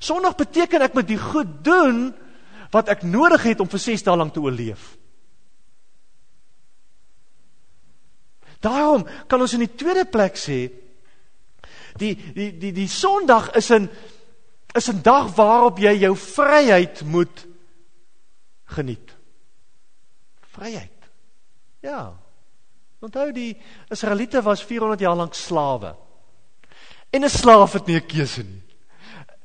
[0.00, 2.10] Sondag beteken ek moet die goed doen
[2.72, 4.94] wat ek nodig het om vir 6 dae lank te oorleef.
[8.64, 10.64] Daarom kan ons in die tweede plek sê
[12.00, 13.90] die die die die Sondag is 'n
[14.74, 17.46] is 'n dag waarop jy jou vryheid moet
[18.64, 19.16] geniet.
[20.40, 21.10] Vryheid.
[21.80, 22.16] Ja.
[23.00, 23.56] Onthou die
[23.90, 25.96] Israeliete was 400 jaar lank slawe.
[27.10, 28.62] En 'n slaaf het nie 'n keuse nie.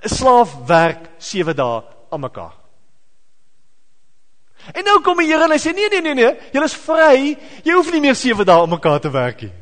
[0.04, 2.56] 'n Slaaf werk 7 dae aan mekaar.
[4.74, 7.38] En nou kom die Here en hy sê nee nee nee nee, jy is vry.
[7.64, 9.54] Jy hoef nie meer 7 dae aan mekaar te werk nie.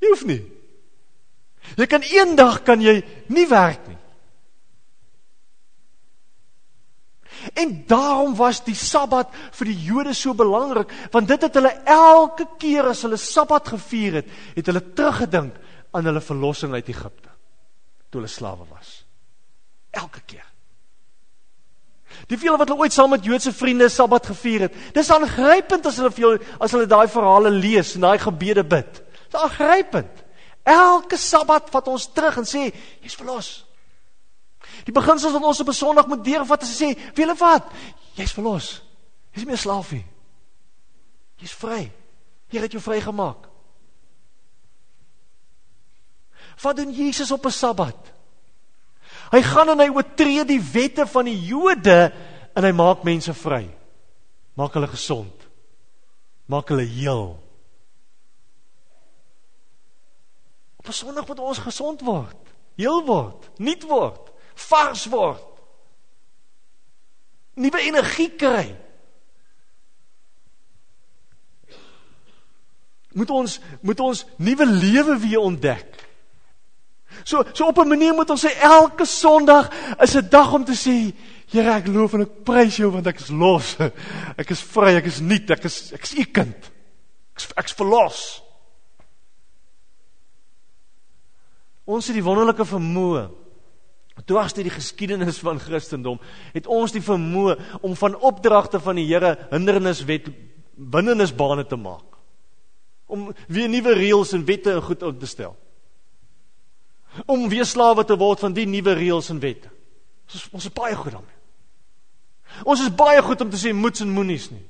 [0.00, 0.42] Jy hoef nie.
[1.76, 3.97] Jy kan een dag kan jy nie werk nie.
[7.54, 12.48] En daarom was die Sabbat vir die Jode so belangrik, want dit het hulle elke
[12.58, 15.56] keer as hulle Sabbat gevier het, het hulle teruggedink
[15.96, 17.32] aan hulle verlossing uit Egipte
[18.08, 19.02] toe hulle slawe was.
[19.92, 20.46] Elke keer.
[22.28, 25.98] Die veel wat hulle ooit saam met Joodse vriende Sabbat gevier het, dis aangrypend as
[26.00, 26.32] hulle vir jou
[26.64, 29.02] as hulle daai verhale lees en daai gebede bid.
[29.28, 30.24] Dis aangrypend.
[30.68, 32.68] Elke Sabbat vat ons terug en sê,
[33.04, 33.50] jy's verlos.
[34.84, 37.70] Die beginsels wat ons op 'n Sondag moet deurvat is sê, "Wie hulle wat?
[38.14, 38.82] Jy's verlos.
[39.32, 40.06] Jy's nie meer slaaf nie.
[41.36, 41.92] Jy's vry.
[42.48, 43.48] Here het jou vrygemaak."
[46.60, 47.96] Wat doen Jesus op 'n Sabbat?
[49.30, 52.12] Hy gaan en hy oortree die wette van die Jode
[52.54, 53.68] en hy maak mense vry.
[54.54, 55.34] Maak hulle gesond.
[56.46, 57.38] Maak hulle heel.
[60.76, 62.36] Op 'n Sondag moet ons gesond word,
[62.76, 65.44] heel word, nuut word vars word.
[67.58, 68.66] Nuwe energie kry.
[73.18, 76.04] Moet ons moet ons nuwe lewe weer ontdek.
[77.24, 80.76] So so op 'n manier moet ons sê elke Sondag is 'n dag om te
[80.76, 81.14] sê
[81.48, 83.76] Here ek loof en ek prys jou want ek is los.
[84.40, 86.70] Ek is vry, ek is nuut, ek is ek is u kind.
[87.32, 88.42] Ek ek's verlos.
[91.88, 93.47] Ons het die wonderlike vermoë
[94.28, 96.20] dwars deur die geskiedenis van Christendom
[96.52, 100.28] het ons die vermoë om van opdragte van die Here hinderniswet
[100.76, 102.18] binnenisbane te maak.
[103.08, 105.56] Om weer nuwe reëls en wette en goed op te stel.
[107.26, 109.72] Om weer slawe te word van die nuwe reëls en wette.
[110.28, 111.38] Ons ons is baie goed daarmee.
[112.68, 114.64] Ons is baie goed om te sê moets en moenies nie.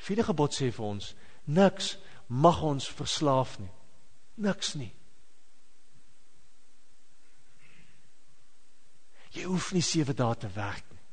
[0.00, 1.12] Vierde gebod sê vir ons
[1.50, 1.96] niks
[2.30, 3.72] mag ons verslaaf nie.
[4.40, 4.92] Niks nie.
[9.30, 11.04] Jy hoef nie 7 dae te werk nie.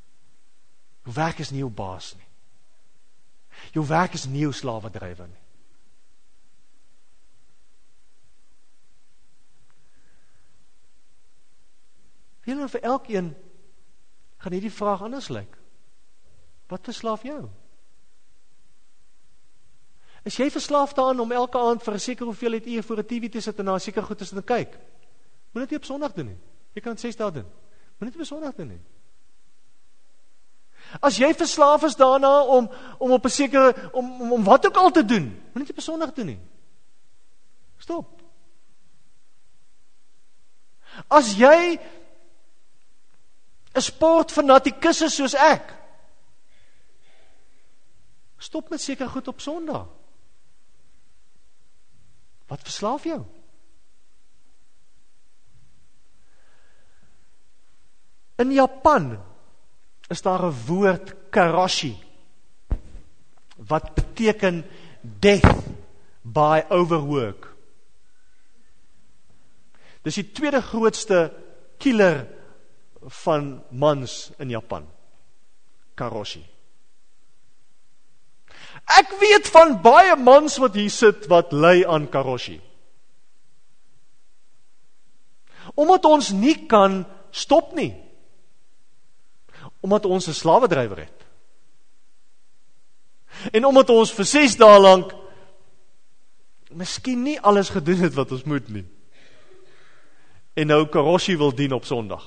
[1.06, 2.26] Jou werk is nie jou baas nie.
[3.74, 5.44] Jou werk is nie jou slawedrywer nie.
[12.48, 13.34] Hulle vir elkeen
[14.40, 15.58] gaan hierdie vraag anders lyk.
[16.72, 17.42] Wat verslaaf jou?
[20.28, 23.32] Is jy verslaaf daaraan om elke aand vir 'n sekere hoeveelheid ure voor 'n TV
[23.32, 24.80] te sit en na seker goeie te kyk?
[25.52, 26.38] Moet dit nie op Sondag doen nie.
[26.74, 27.46] Jy kan 6 dae doen.
[27.98, 28.82] Moenie te besondig doen nie.
[31.04, 34.78] As jy verslaaf is daarna om om op 'n sekere om, om om wat ook
[34.78, 36.40] al te doen, moenie te besondig doen nie.
[37.78, 38.22] Stop.
[41.08, 41.80] As jy
[43.76, 45.74] 'n sportfanatikus is soos ek,
[48.38, 49.88] stop met seker goed op Sondag.
[52.48, 53.26] Wat verslaaf jou?
[58.38, 59.18] In Japan
[60.10, 61.98] is daar 'n woord karashi
[63.58, 64.66] wat beteken
[65.02, 65.66] death
[66.22, 67.56] by overwork.
[70.02, 71.34] Dis die tweede grootste
[71.78, 72.28] killer
[73.02, 74.88] van mans in Japan.
[75.94, 76.46] Karoshi.
[78.86, 82.62] Ek weet van baie mans wat hier sit wat ly aan karoshi.
[85.74, 88.07] Omdat ons nie kan stop nie
[89.88, 91.20] omdat ons 'n slawedrywer het.
[93.52, 95.14] En omdat ons vir 6 dae lank
[96.70, 98.86] miskien nie alles gedoen het wat ons moet nie.
[100.54, 102.26] En nou Karoshi wil dien op Sondag.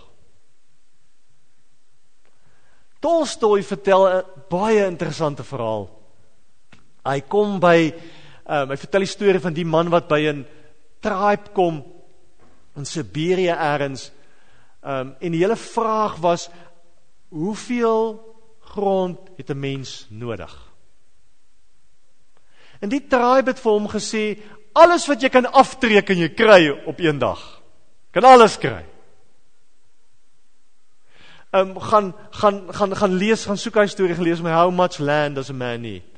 [3.00, 5.90] Tolstoy vertel 'n baie interessante verhaal.
[7.04, 7.94] Hy kom by
[8.46, 10.46] um, hy vertel die storie van die man wat by 'n
[11.00, 11.84] tribe kom
[12.76, 14.12] in Siberië eers.
[14.82, 16.48] Um en die hele vraag was
[17.30, 18.18] hoeveel
[18.60, 20.52] grond het 'n mens nodig?
[22.80, 24.38] En die tribe het vir hom gesê,
[24.72, 27.40] alles wat jy kan aftrek kan jy kry op een dag.
[28.10, 28.84] Kan alles kry.
[31.50, 34.98] Ehm um, gaan gaan gaan gaan lees, gaan soek hy storie gelees met how much
[34.98, 36.09] land does a man need.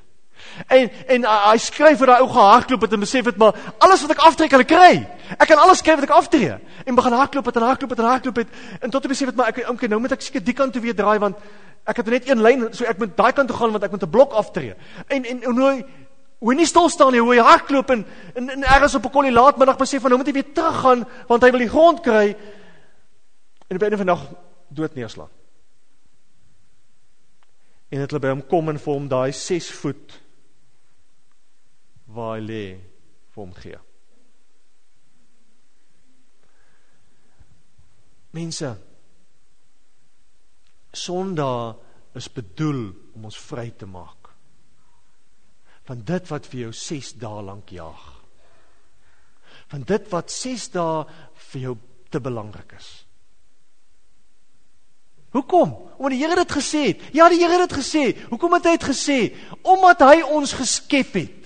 [0.67, 4.03] En en uh, hy skryf vir daai ou gehardloop het en besef dit maar alles
[4.05, 4.93] wat ek aftrek ek kry.
[5.39, 6.59] Ek kan alles kry wat ek aftree.
[6.85, 8.49] En begin hardloop het en hardloop het en hardloop het
[8.81, 10.83] en tot hy besef dit maar ek okay, nou moet ek seker die kant toe
[10.85, 11.41] weer draai want
[11.89, 14.05] ek het net een lyn so ek moet daai kant toe gaan want ek moet
[14.05, 14.75] 'n blok aftree.
[15.09, 15.75] En en hoe nou
[16.43, 19.33] hoe nie stil staan nie, hoe hy hardloop en en, en ergens op 'n kollie
[19.33, 22.37] laatmiddag besef van nou moet hy weer teruggaan want hy wil die grond kry.
[23.69, 24.23] En op 'n van dag
[24.69, 25.31] dood neerslaan.
[27.89, 30.21] En dit hulle by hom kom en vir hom daai 6 voet
[32.13, 32.65] waar hy lê
[33.33, 33.81] vir hom gee.
[38.33, 38.73] Mense
[40.93, 41.79] Sondag
[42.17, 44.23] is bedoel om ons vry te maak
[45.89, 48.03] van dit wat vir jou 6 dae lank jaag.
[49.73, 51.01] Van dit wat 6 dae
[51.51, 51.75] vir jou
[52.13, 52.91] te belangrik is.
[55.33, 55.73] Hoekom?
[55.97, 57.05] Omdat die Here dit gesê het.
[57.17, 58.05] Ja, die Here het dit gesê.
[58.29, 59.19] Hoekom het hy dit gesê?
[59.65, 61.42] Omdat hy ons geskep het.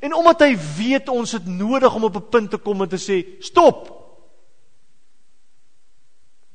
[0.00, 3.00] En omdat hy weet ons het nodig om op 'n punt te kom en te
[3.00, 3.94] sê, "Stop."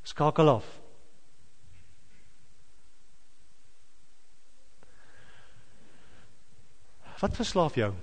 [0.01, 0.65] Skakel af.
[7.19, 7.93] Wat verslaaf jou?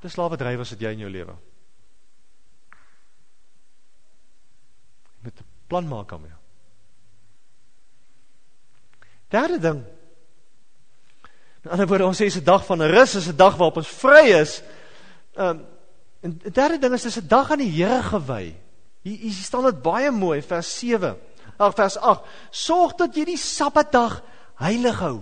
[0.00, 1.36] Wat slawe drywers het jy in jou lewe?
[5.22, 6.40] Met 'n plan maak aan jou.
[9.28, 9.84] Derde ding
[11.64, 13.88] In ander woorde, ons sê dis 'n dag van rus, is 'n dag waarop ons
[13.88, 14.62] vry is.
[15.34, 15.64] Um,
[16.20, 18.54] en derde ding is dis 'n dag aan die Here gewy.
[19.02, 21.16] Hier hier staan dit baie mooi vers 7.
[21.56, 22.20] Ag vers 8.
[22.50, 24.22] Sorg dat jy die Sabbatdag
[24.54, 25.20] heilig hou.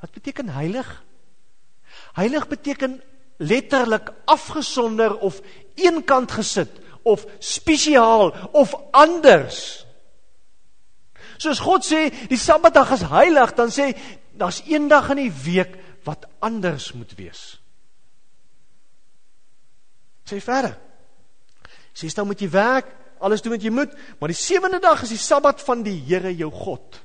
[0.00, 1.04] Wat beteken heilig?
[2.12, 3.02] Heilig beteken
[3.36, 5.40] letterlik afgesonder of
[5.74, 6.70] eenkant gesit
[7.02, 9.86] of spesiaal of anders.
[11.36, 13.96] Soos God sê, die Sabbatdag is heilig, dan sê
[14.40, 15.76] daar's een dag in die week
[16.08, 17.42] wat anders moet wees.
[20.24, 20.78] Sê verder.
[21.92, 22.88] Sê staan moet jy werk,
[23.20, 26.32] alles doen wat jy moet, maar die sewende dag is die Sabbat van die Here
[26.32, 27.00] jou God.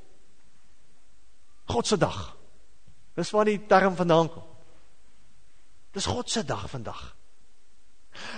[1.68, 2.36] God se dag.
[3.18, 4.46] Dis waar die term vandaan kom.
[5.96, 7.02] Dis God se dag vandag.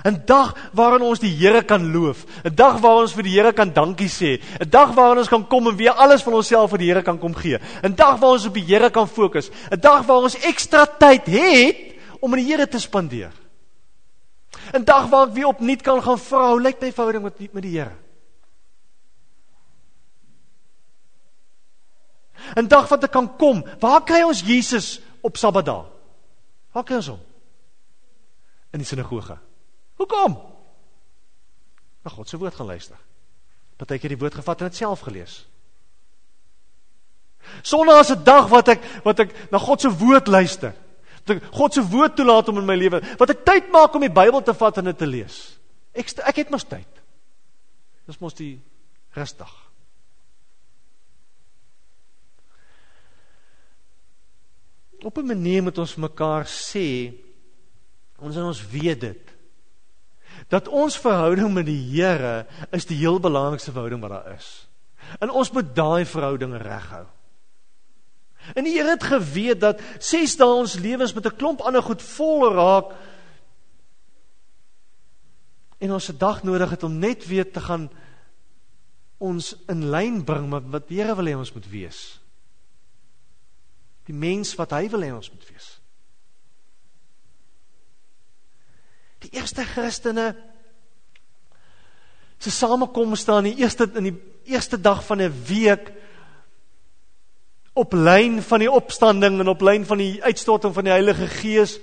[0.03, 3.53] 'n Dag waarin ons die Here kan loof, 'n dag waarin ons vir die Here
[3.53, 6.77] kan dankie sê, 'n dag waarin ons kan kom en weer alles van onsself vir
[6.77, 9.79] die Here kan kom gee, 'n dag waar ons op die Here kan fokus, 'n
[9.79, 11.77] dag waar ons ekstra tyd het
[12.21, 13.31] om met die Here te spandeer.
[14.73, 17.63] 'n Dag waar ek weer opnuut kan gaan vra hoe lyk my verhouding met met
[17.63, 17.95] die Here.
[22.55, 25.85] 'n Dag wat ek kan kom, waar kry ons Jesus op Sabbatdag?
[26.73, 27.19] Waar kry ons hom?
[28.71, 29.46] In die sinagoge.
[29.97, 30.37] Hoekom?
[32.05, 32.97] Na God se woord gaan luister.
[33.77, 35.41] Partykeer die woord gevat en dit self gelees.
[37.61, 40.73] Sondag is 'n dag wat ek wat ek na God se woord luister.
[41.25, 44.01] Dat ek God se woord toelaat om in my lewe, wat ek tyd maak om
[44.01, 45.59] die Bybel te vat en dit te lees.
[45.93, 46.87] Ek ek het mos tyd.
[48.05, 48.61] Dis mos die
[49.11, 49.67] rustig.
[55.03, 57.13] Op 'n manier moet ons mekaar sê
[58.19, 59.36] ons en ons weet dit
[60.47, 64.67] dat ons verhouding met die Here is die heel belangrikste verhouding wat daar is.
[65.19, 67.05] En ons moet daai verhouding reghou.
[68.55, 72.01] En die Here het geweet dat ses dae ons lewens met 'n klomp ander goed
[72.01, 72.95] vol raak
[75.77, 77.89] en ons 'n dag nodig het om net weer te gaan
[79.17, 82.19] ons in lyn bring met wat die Here wil hê ons moet wees.
[84.05, 85.76] Die mens wat hy wil hê ons moet wees.
[89.25, 90.35] Die eerste Christene
[92.37, 94.17] se samekoms staan die eerste in die
[94.53, 95.91] eerste dag van 'n week
[97.73, 101.79] op lyn van die opstanding en op lyn van die uitstorting van die Heilige Gees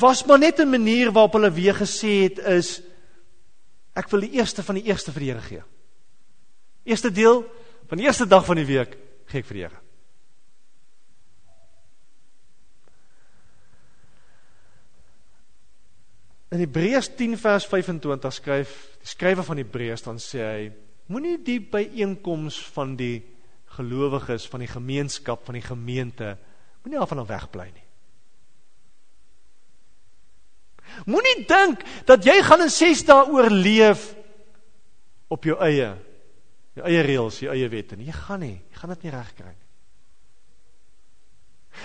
[0.00, 2.82] was maar net 'n manier waarop hulle weer gesê het is
[3.94, 5.62] ek wil die eerste van die eerste vir die Here gee.
[6.84, 7.44] Eerste deel
[7.88, 9.85] van die eerste dag van die week gee ek vir die Here.
[16.54, 20.68] In Hebreërs 10 vers 25 skryf die skrywer van Hebreërs dan sê hy
[21.10, 23.18] moenie die byeenkoms van die
[23.76, 26.36] gelowiges van die gemeenskap van die gemeente
[26.84, 27.84] moenie af van hom wegbly nie.
[31.10, 34.12] Moenie dink dat jy gaan in 6 dae oorleef
[35.34, 35.90] op jou eie
[36.76, 38.06] jou eie reëls, jou eie wette nie.
[38.10, 39.65] Jy gaan nie, jy gaan dit nie regkry nie.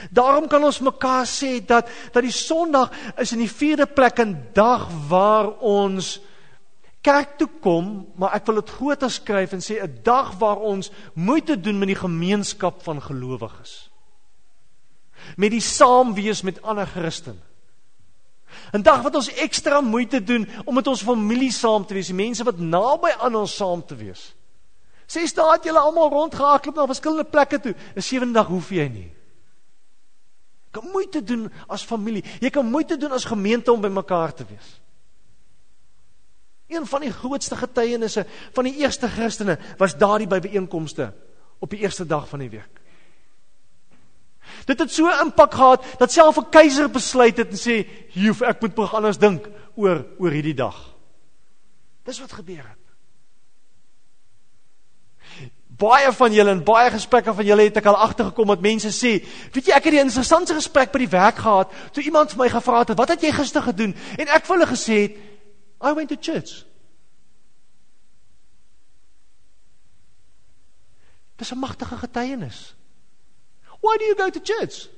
[0.09, 4.49] Daarom kan ons mekaar sê dat dat die Sondag is in die vierde plek 'n
[4.53, 6.21] dag waar ons
[7.01, 10.91] kerk toe kom, maar ek wil dit groter skryf en sê 'n dag waar ons
[11.13, 13.89] moeite doen met die gemeenskap van gelowiges.
[15.37, 17.41] Met die saamwees met ander Christene.
[18.73, 22.15] 'n Dag wat ons ekstra moeite doen om met ons familie saam te wees, die
[22.15, 24.35] mense wat naby aan ons saam te wees.
[25.07, 27.75] Ses dae het julle almal rondgehardloop na verskillende plekke toe.
[27.95, 29.11] 'n Sewende dag hoef jy nie.
[30.71, 32.23] Kan moeite doen as familie.
[32.39, 34.69] Jy kan moeite doen as gemeente om by mekaar te wees.
[36.71, 38.23] Een van die grootste getuienisse
[38.55, 41.09] van die eerste Christene was daardie by byeenkomste
[41.59, 42.79] op die eerste dag van die week.
[44.65, 48.61] Dit het so impak gehad dat self 'n keiser besluit het en sê, "Joef, ek
[48.61, 50.95] moet begin anders dink oor oor hierdie dag."
[52.03, 52.80] Dis wat gebeur het
[55.81, 59.13] baie van julle en baie gesprekke van julle het ek al agtergekom dat mense sê,
[59.53, 62.49] weet jy ek het 'n interessante gesprek by die werk gehad toe iemand vir my
[62.49, 65.17] gevra het, "Wat het jy gister gedoen?" En ek vir hulle gesê het,
[65.81, 66.65] "I went to church."
[71.35, 72.75] Dis 'n magtige getuienis.
[73.81, 74.89] Why do you go to church?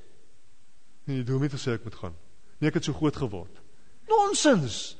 [1.03, 2.15] Nee, doen my te sê ek moet gaan.
[2.59, 3.61] Nee, ek het so groot geword.
[4.07, 4.97] Nonsens.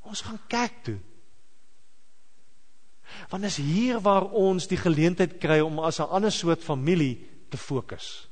[0.00, 0.98] Ons gaan kerk toe.
[3.30, 7.56] Want dis hier waar ons die geleentheid kry om as 'n ander soort familie te
[7.56, 8.28] fokus.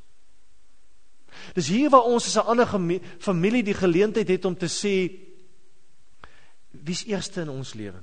[1.54, 2.68] Dis hier waar ons as 'n ander
[3.18, 5.10] familie die geleentheid het om te sê
[6.70, 8.00] wie's eerste in ons lewe?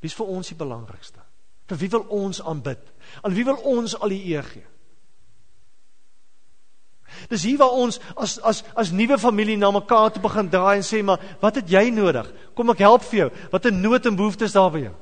[0.00, 1.20] Wie's vir ons die belangrikste?
[1.66, 2.78] Vir wie wil ons aanbid?
[3.22, 4.66] Aan wie wil ons al die eer gee?
[7.28, 10.86] Dis hier waar ons as as as nuwe familie na mekaar toe begin draai en
[10.86, 12.28] sê maar wat het jy nodig?
[12.56, 13.30] Kom ek help vir jou.
[13.52, 14.94] Wat 'n nood en behoeftes daar by jou?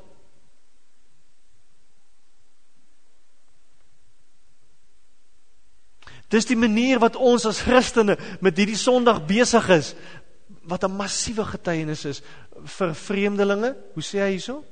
[6.31, 9.95] Dis die manier wat ons as Christene met hierdie Sondag besig is
[10.71, 12.23] wat 'n massiewe getuienis is
[12.65, 13.77] vir vreemdelinge.
[13.95, 14.65] Hoe sê hy hierso?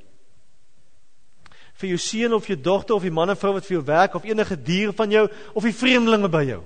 [1.75, 4.15] Vir jou seun of jou dogter of die man of vrou wat vir jou werk
[4.15, 6.63] of enige dier van jou of die vreemdelinge by jou.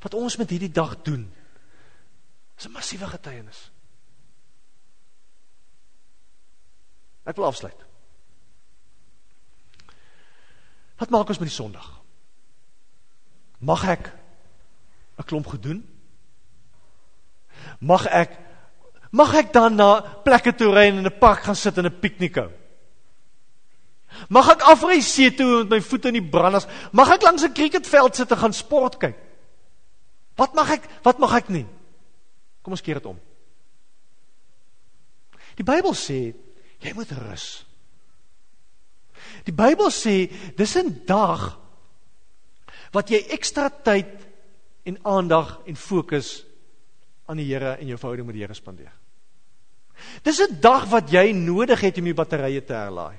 [0.00, 1.32] Wat ons met hierdie dag doen
[2.56, 3.70] is 'n massiewe getuienis.
[7.24, 7.86] Ek wil afsluit.
[10.96, 11.99] Wat maak ons met die Sondag?
[13.60, 14.12] Mag ek
[15.18, 15.84] 'n klomp gedoen?
[17.80, 18.38] Mag ek
[19.12, 22.00] mag ek dan na plekke toe ry en in 'n park gaan sit en 'n
[22.00, 22.50] piknik hou?
[24.28, 26.66] Mag ek afry see toe met my voete in die branders?
[26.92, 29.16] Mag ek langs 'n cricketveld sit en gaan sport kyk?
[30.36, 30.88] Wat mag ek?
[31.02, 31.66] Wat mag ek nie?
[32.62, 33.18] Kom ons keer dit om.
[35.56, 36.34] Die Bybel sê
[36.80, 37.66] jy moet rus.
[39.44, 41.58] Die Bybel sê dis 'n dag
[42.92, 44.12] wat jy ekstra tyd
[44.88, 46.40] en aandag en fokus
[47.30, 48.92] aan die Here en jou verhouding met die Here spandeer.
[50.22, 53.16] Dis 'n dag wat jy nodig het om jou batterye te herlaai.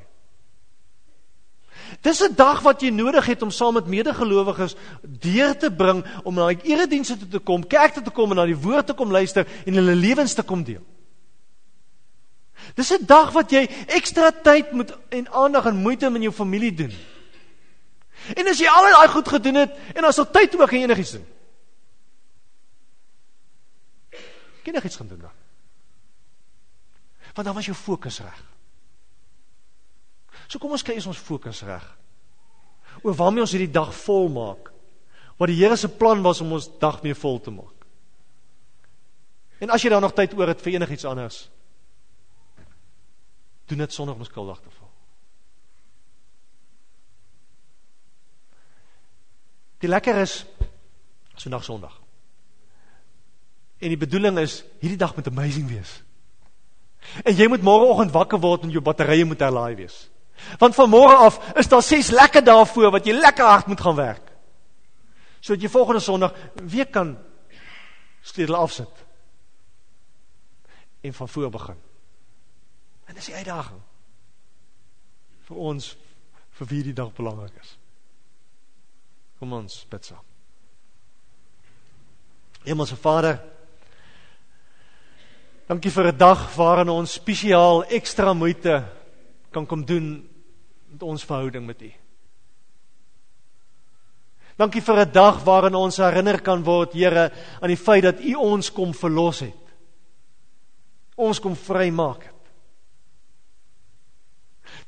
[2.01, 6.35] Dis 'n dag wat jy nodig het om saam met medegelowiges deur te bring om
[6.35, 8.93] na die eredienste toe te kom, kerk toe te kom en na die woord te
[8.93, 10.83] kom luister en hulle lewens te kom deel.
[12.75, 16.73] Dis 'n dag wat jy ekstra tyd moet en aandag en moeite met jou familie
[16.73, 16.93] doen.
[18.37, 21.15] En as jy al daai goed gedoen het en as al tyd ook en enigiets
[21.17, 21.27] doen.
[24.61, 25.37] Kan jy iets gaan doen dan?
[27.33, 28.43] Want dan was jou fokus reg.
[30.47, 31.85] So kom ons kry ons fokus reg.
[33.01, 34.71] Oor waarmee ons hierdie dag vol maak.
[35.39, 37.87] Wat die Here se plan was om ons dag mee vol te maak.
[39.61, 41.43] En as jy dan nog tyd oor het vir enigiets anders,
[43.69, 44.80] doen dit sonder om skuldig te voel.
[49.81, 50.45] Die lekker is
[51.35, 51.97] Sondag Sondag.
[53.81, 55.95] En die bedoeling is hierdie dag moet amazing wees.
[57.25, 60.03] En jy moet môreoggend wakker word en jou batterye moet herlaai wees.
[60.61, 63.81] Want van môre af is daar ses lekker dae voor wat jy lekker hard moet
[63.81, 64.29] gaan werk.
[65.41, 67.15] Sodat jy volgende Sondag weer kan
[68.21, 69.05] sleutel afsit.
[71.01, 71.81] En van voor begin.
[73.09, 73.81] En dis die uitdaging
[75.49, 75.95] vir ons
[76.59, 77.77] vir wie die dag belangrik is.
[79.41, 80.21] Kom ons bid saam.
[82.61, 83.39] Hemelse Vader,
[85.65, 88.85] dankie vir 'n dag waarin ons spesiaal ekstra moeite
[89.51, 90.29] kan kom doen
[90.91, 91.91] met ons verhouding met U.
[94.57, 97.31] Dankie vir 'n dag waarin ons herinner kan word, Here,
[97.61, 99.73] aan die feit dat U ons kom verlos het.
[101.17, 102.30] Ons kom vrymaak.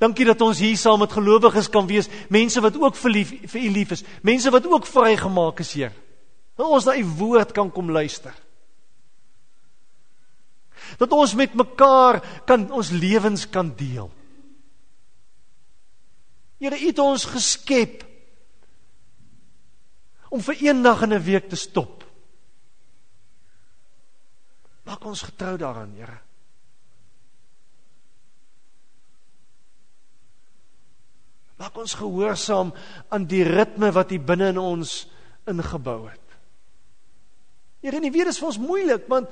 [0.02, 3.62] Dankie dat ons hier saam met gelowiges kan wees, mense wat ook vir lief, vir
[3.62, 5.94] U lief is, mense wat ook vrygemaak is, Heer.
[6.58, 8.34] Dat ons na U woord kan kom luister.
[10.98, 14.12] Dat ons met mekaar kan ons lewens kan deel.
[16.60, 18.04] Here, U het ons geskep
[20.34, 22.04] om vir een dag in 'n week te stop.
[24.84, 26.20] Maak ons getrou daaraan, Here.
[31.64, 32.74] Maak ons gehoorsaam
[33.08, 35.06] aan die ritme wat U binne in ons
[35.48, 36.34] ingebou het.
[37.84, 39.32] Here, nie weer is vir ons moeilik want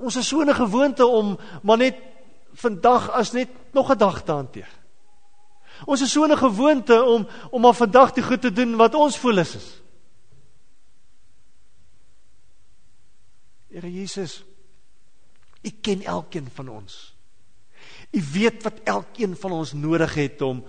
[0.00, 2.00] ons is so 'n gewoonte om maar net
[2.52, 4.72] vandag as net nog 'n dag te hanteer.
[5.84, 9.18] Ons is so 'n gewoonte om om maar vandag die goed te doen wat ons
[9.18, 9.82] voel is.
[13.68, 14.44] Here Jesus,
[15.62, 17.15] U ken elkeen van ons.
[18.12, 20.62] U weet wat elkeen van ons nodig het om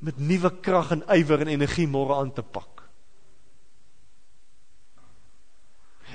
[0.00, 2.80] met nuwe krag en ywer en energie môre aan te pak.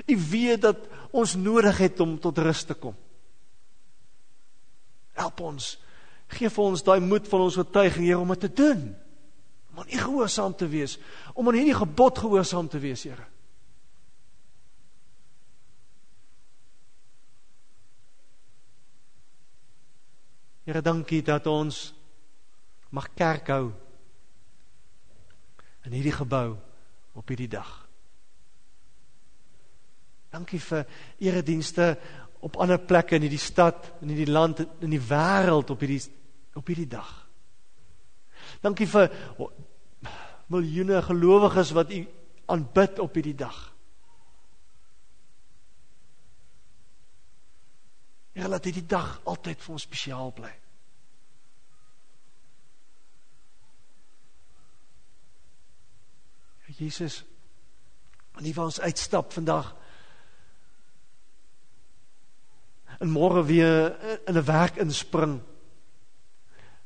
[0.06, 2.94] U weet dat ons nodig het om tot rus te kom.
[5.16, 5.76] Help ons.
[6.36, 8.82] Geef vir ons daai moed van ons oortuiging Here om dit te doen.
[9.72, 10.98] Om aan U gehoorsaam te wees,
[11.34, 13.24] om aan hierdie gebod gehoorsaam te wees, Here.
[20.66, 21.92] Here, dankie dat ons
[22.90, 23.68] mag kerk hou
[25.86, 26.56] in hierdie gebou
[27.14, 27.68] op hierdie dag.
[30.34, 30.82] Dankie vir
[31.22, 31.92] eredienste
[32.42, 36.02] op ander plekke in hierdie stad, in hierdie land, in die wêreld op hierdie
[36.58, 37.14] op hierdie dag.
[38.64, 39.12] Dankie vir
[40.50, 42.02] miljoene gelowiges wat U
[42.50, 43.75] aanbid op hierdie dag.
[48.36, 50.52] Here laat hierdie dag altyd vir ons spesiaal bly.
[56.76, 57.22] Jesus,
[58.34, 59.70] wanneer ons uitstap vandag
[63.00, 63.94] en môre weer
[64.28, 65.40] in 'n werk inspring,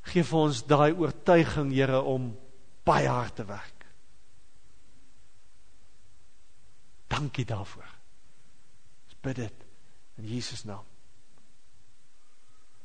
[0.02, 2.38] gee vir ons daai oortuiging, Here, om
[2.84, 3.86] baie hard te werk.
[7.08, 7.90] Dankie daarvoor.
[9.06, 9.66] Ons bid dit
[10.18, 10.89] in Jesus naam.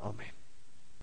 [0.05, 0.34] Amen.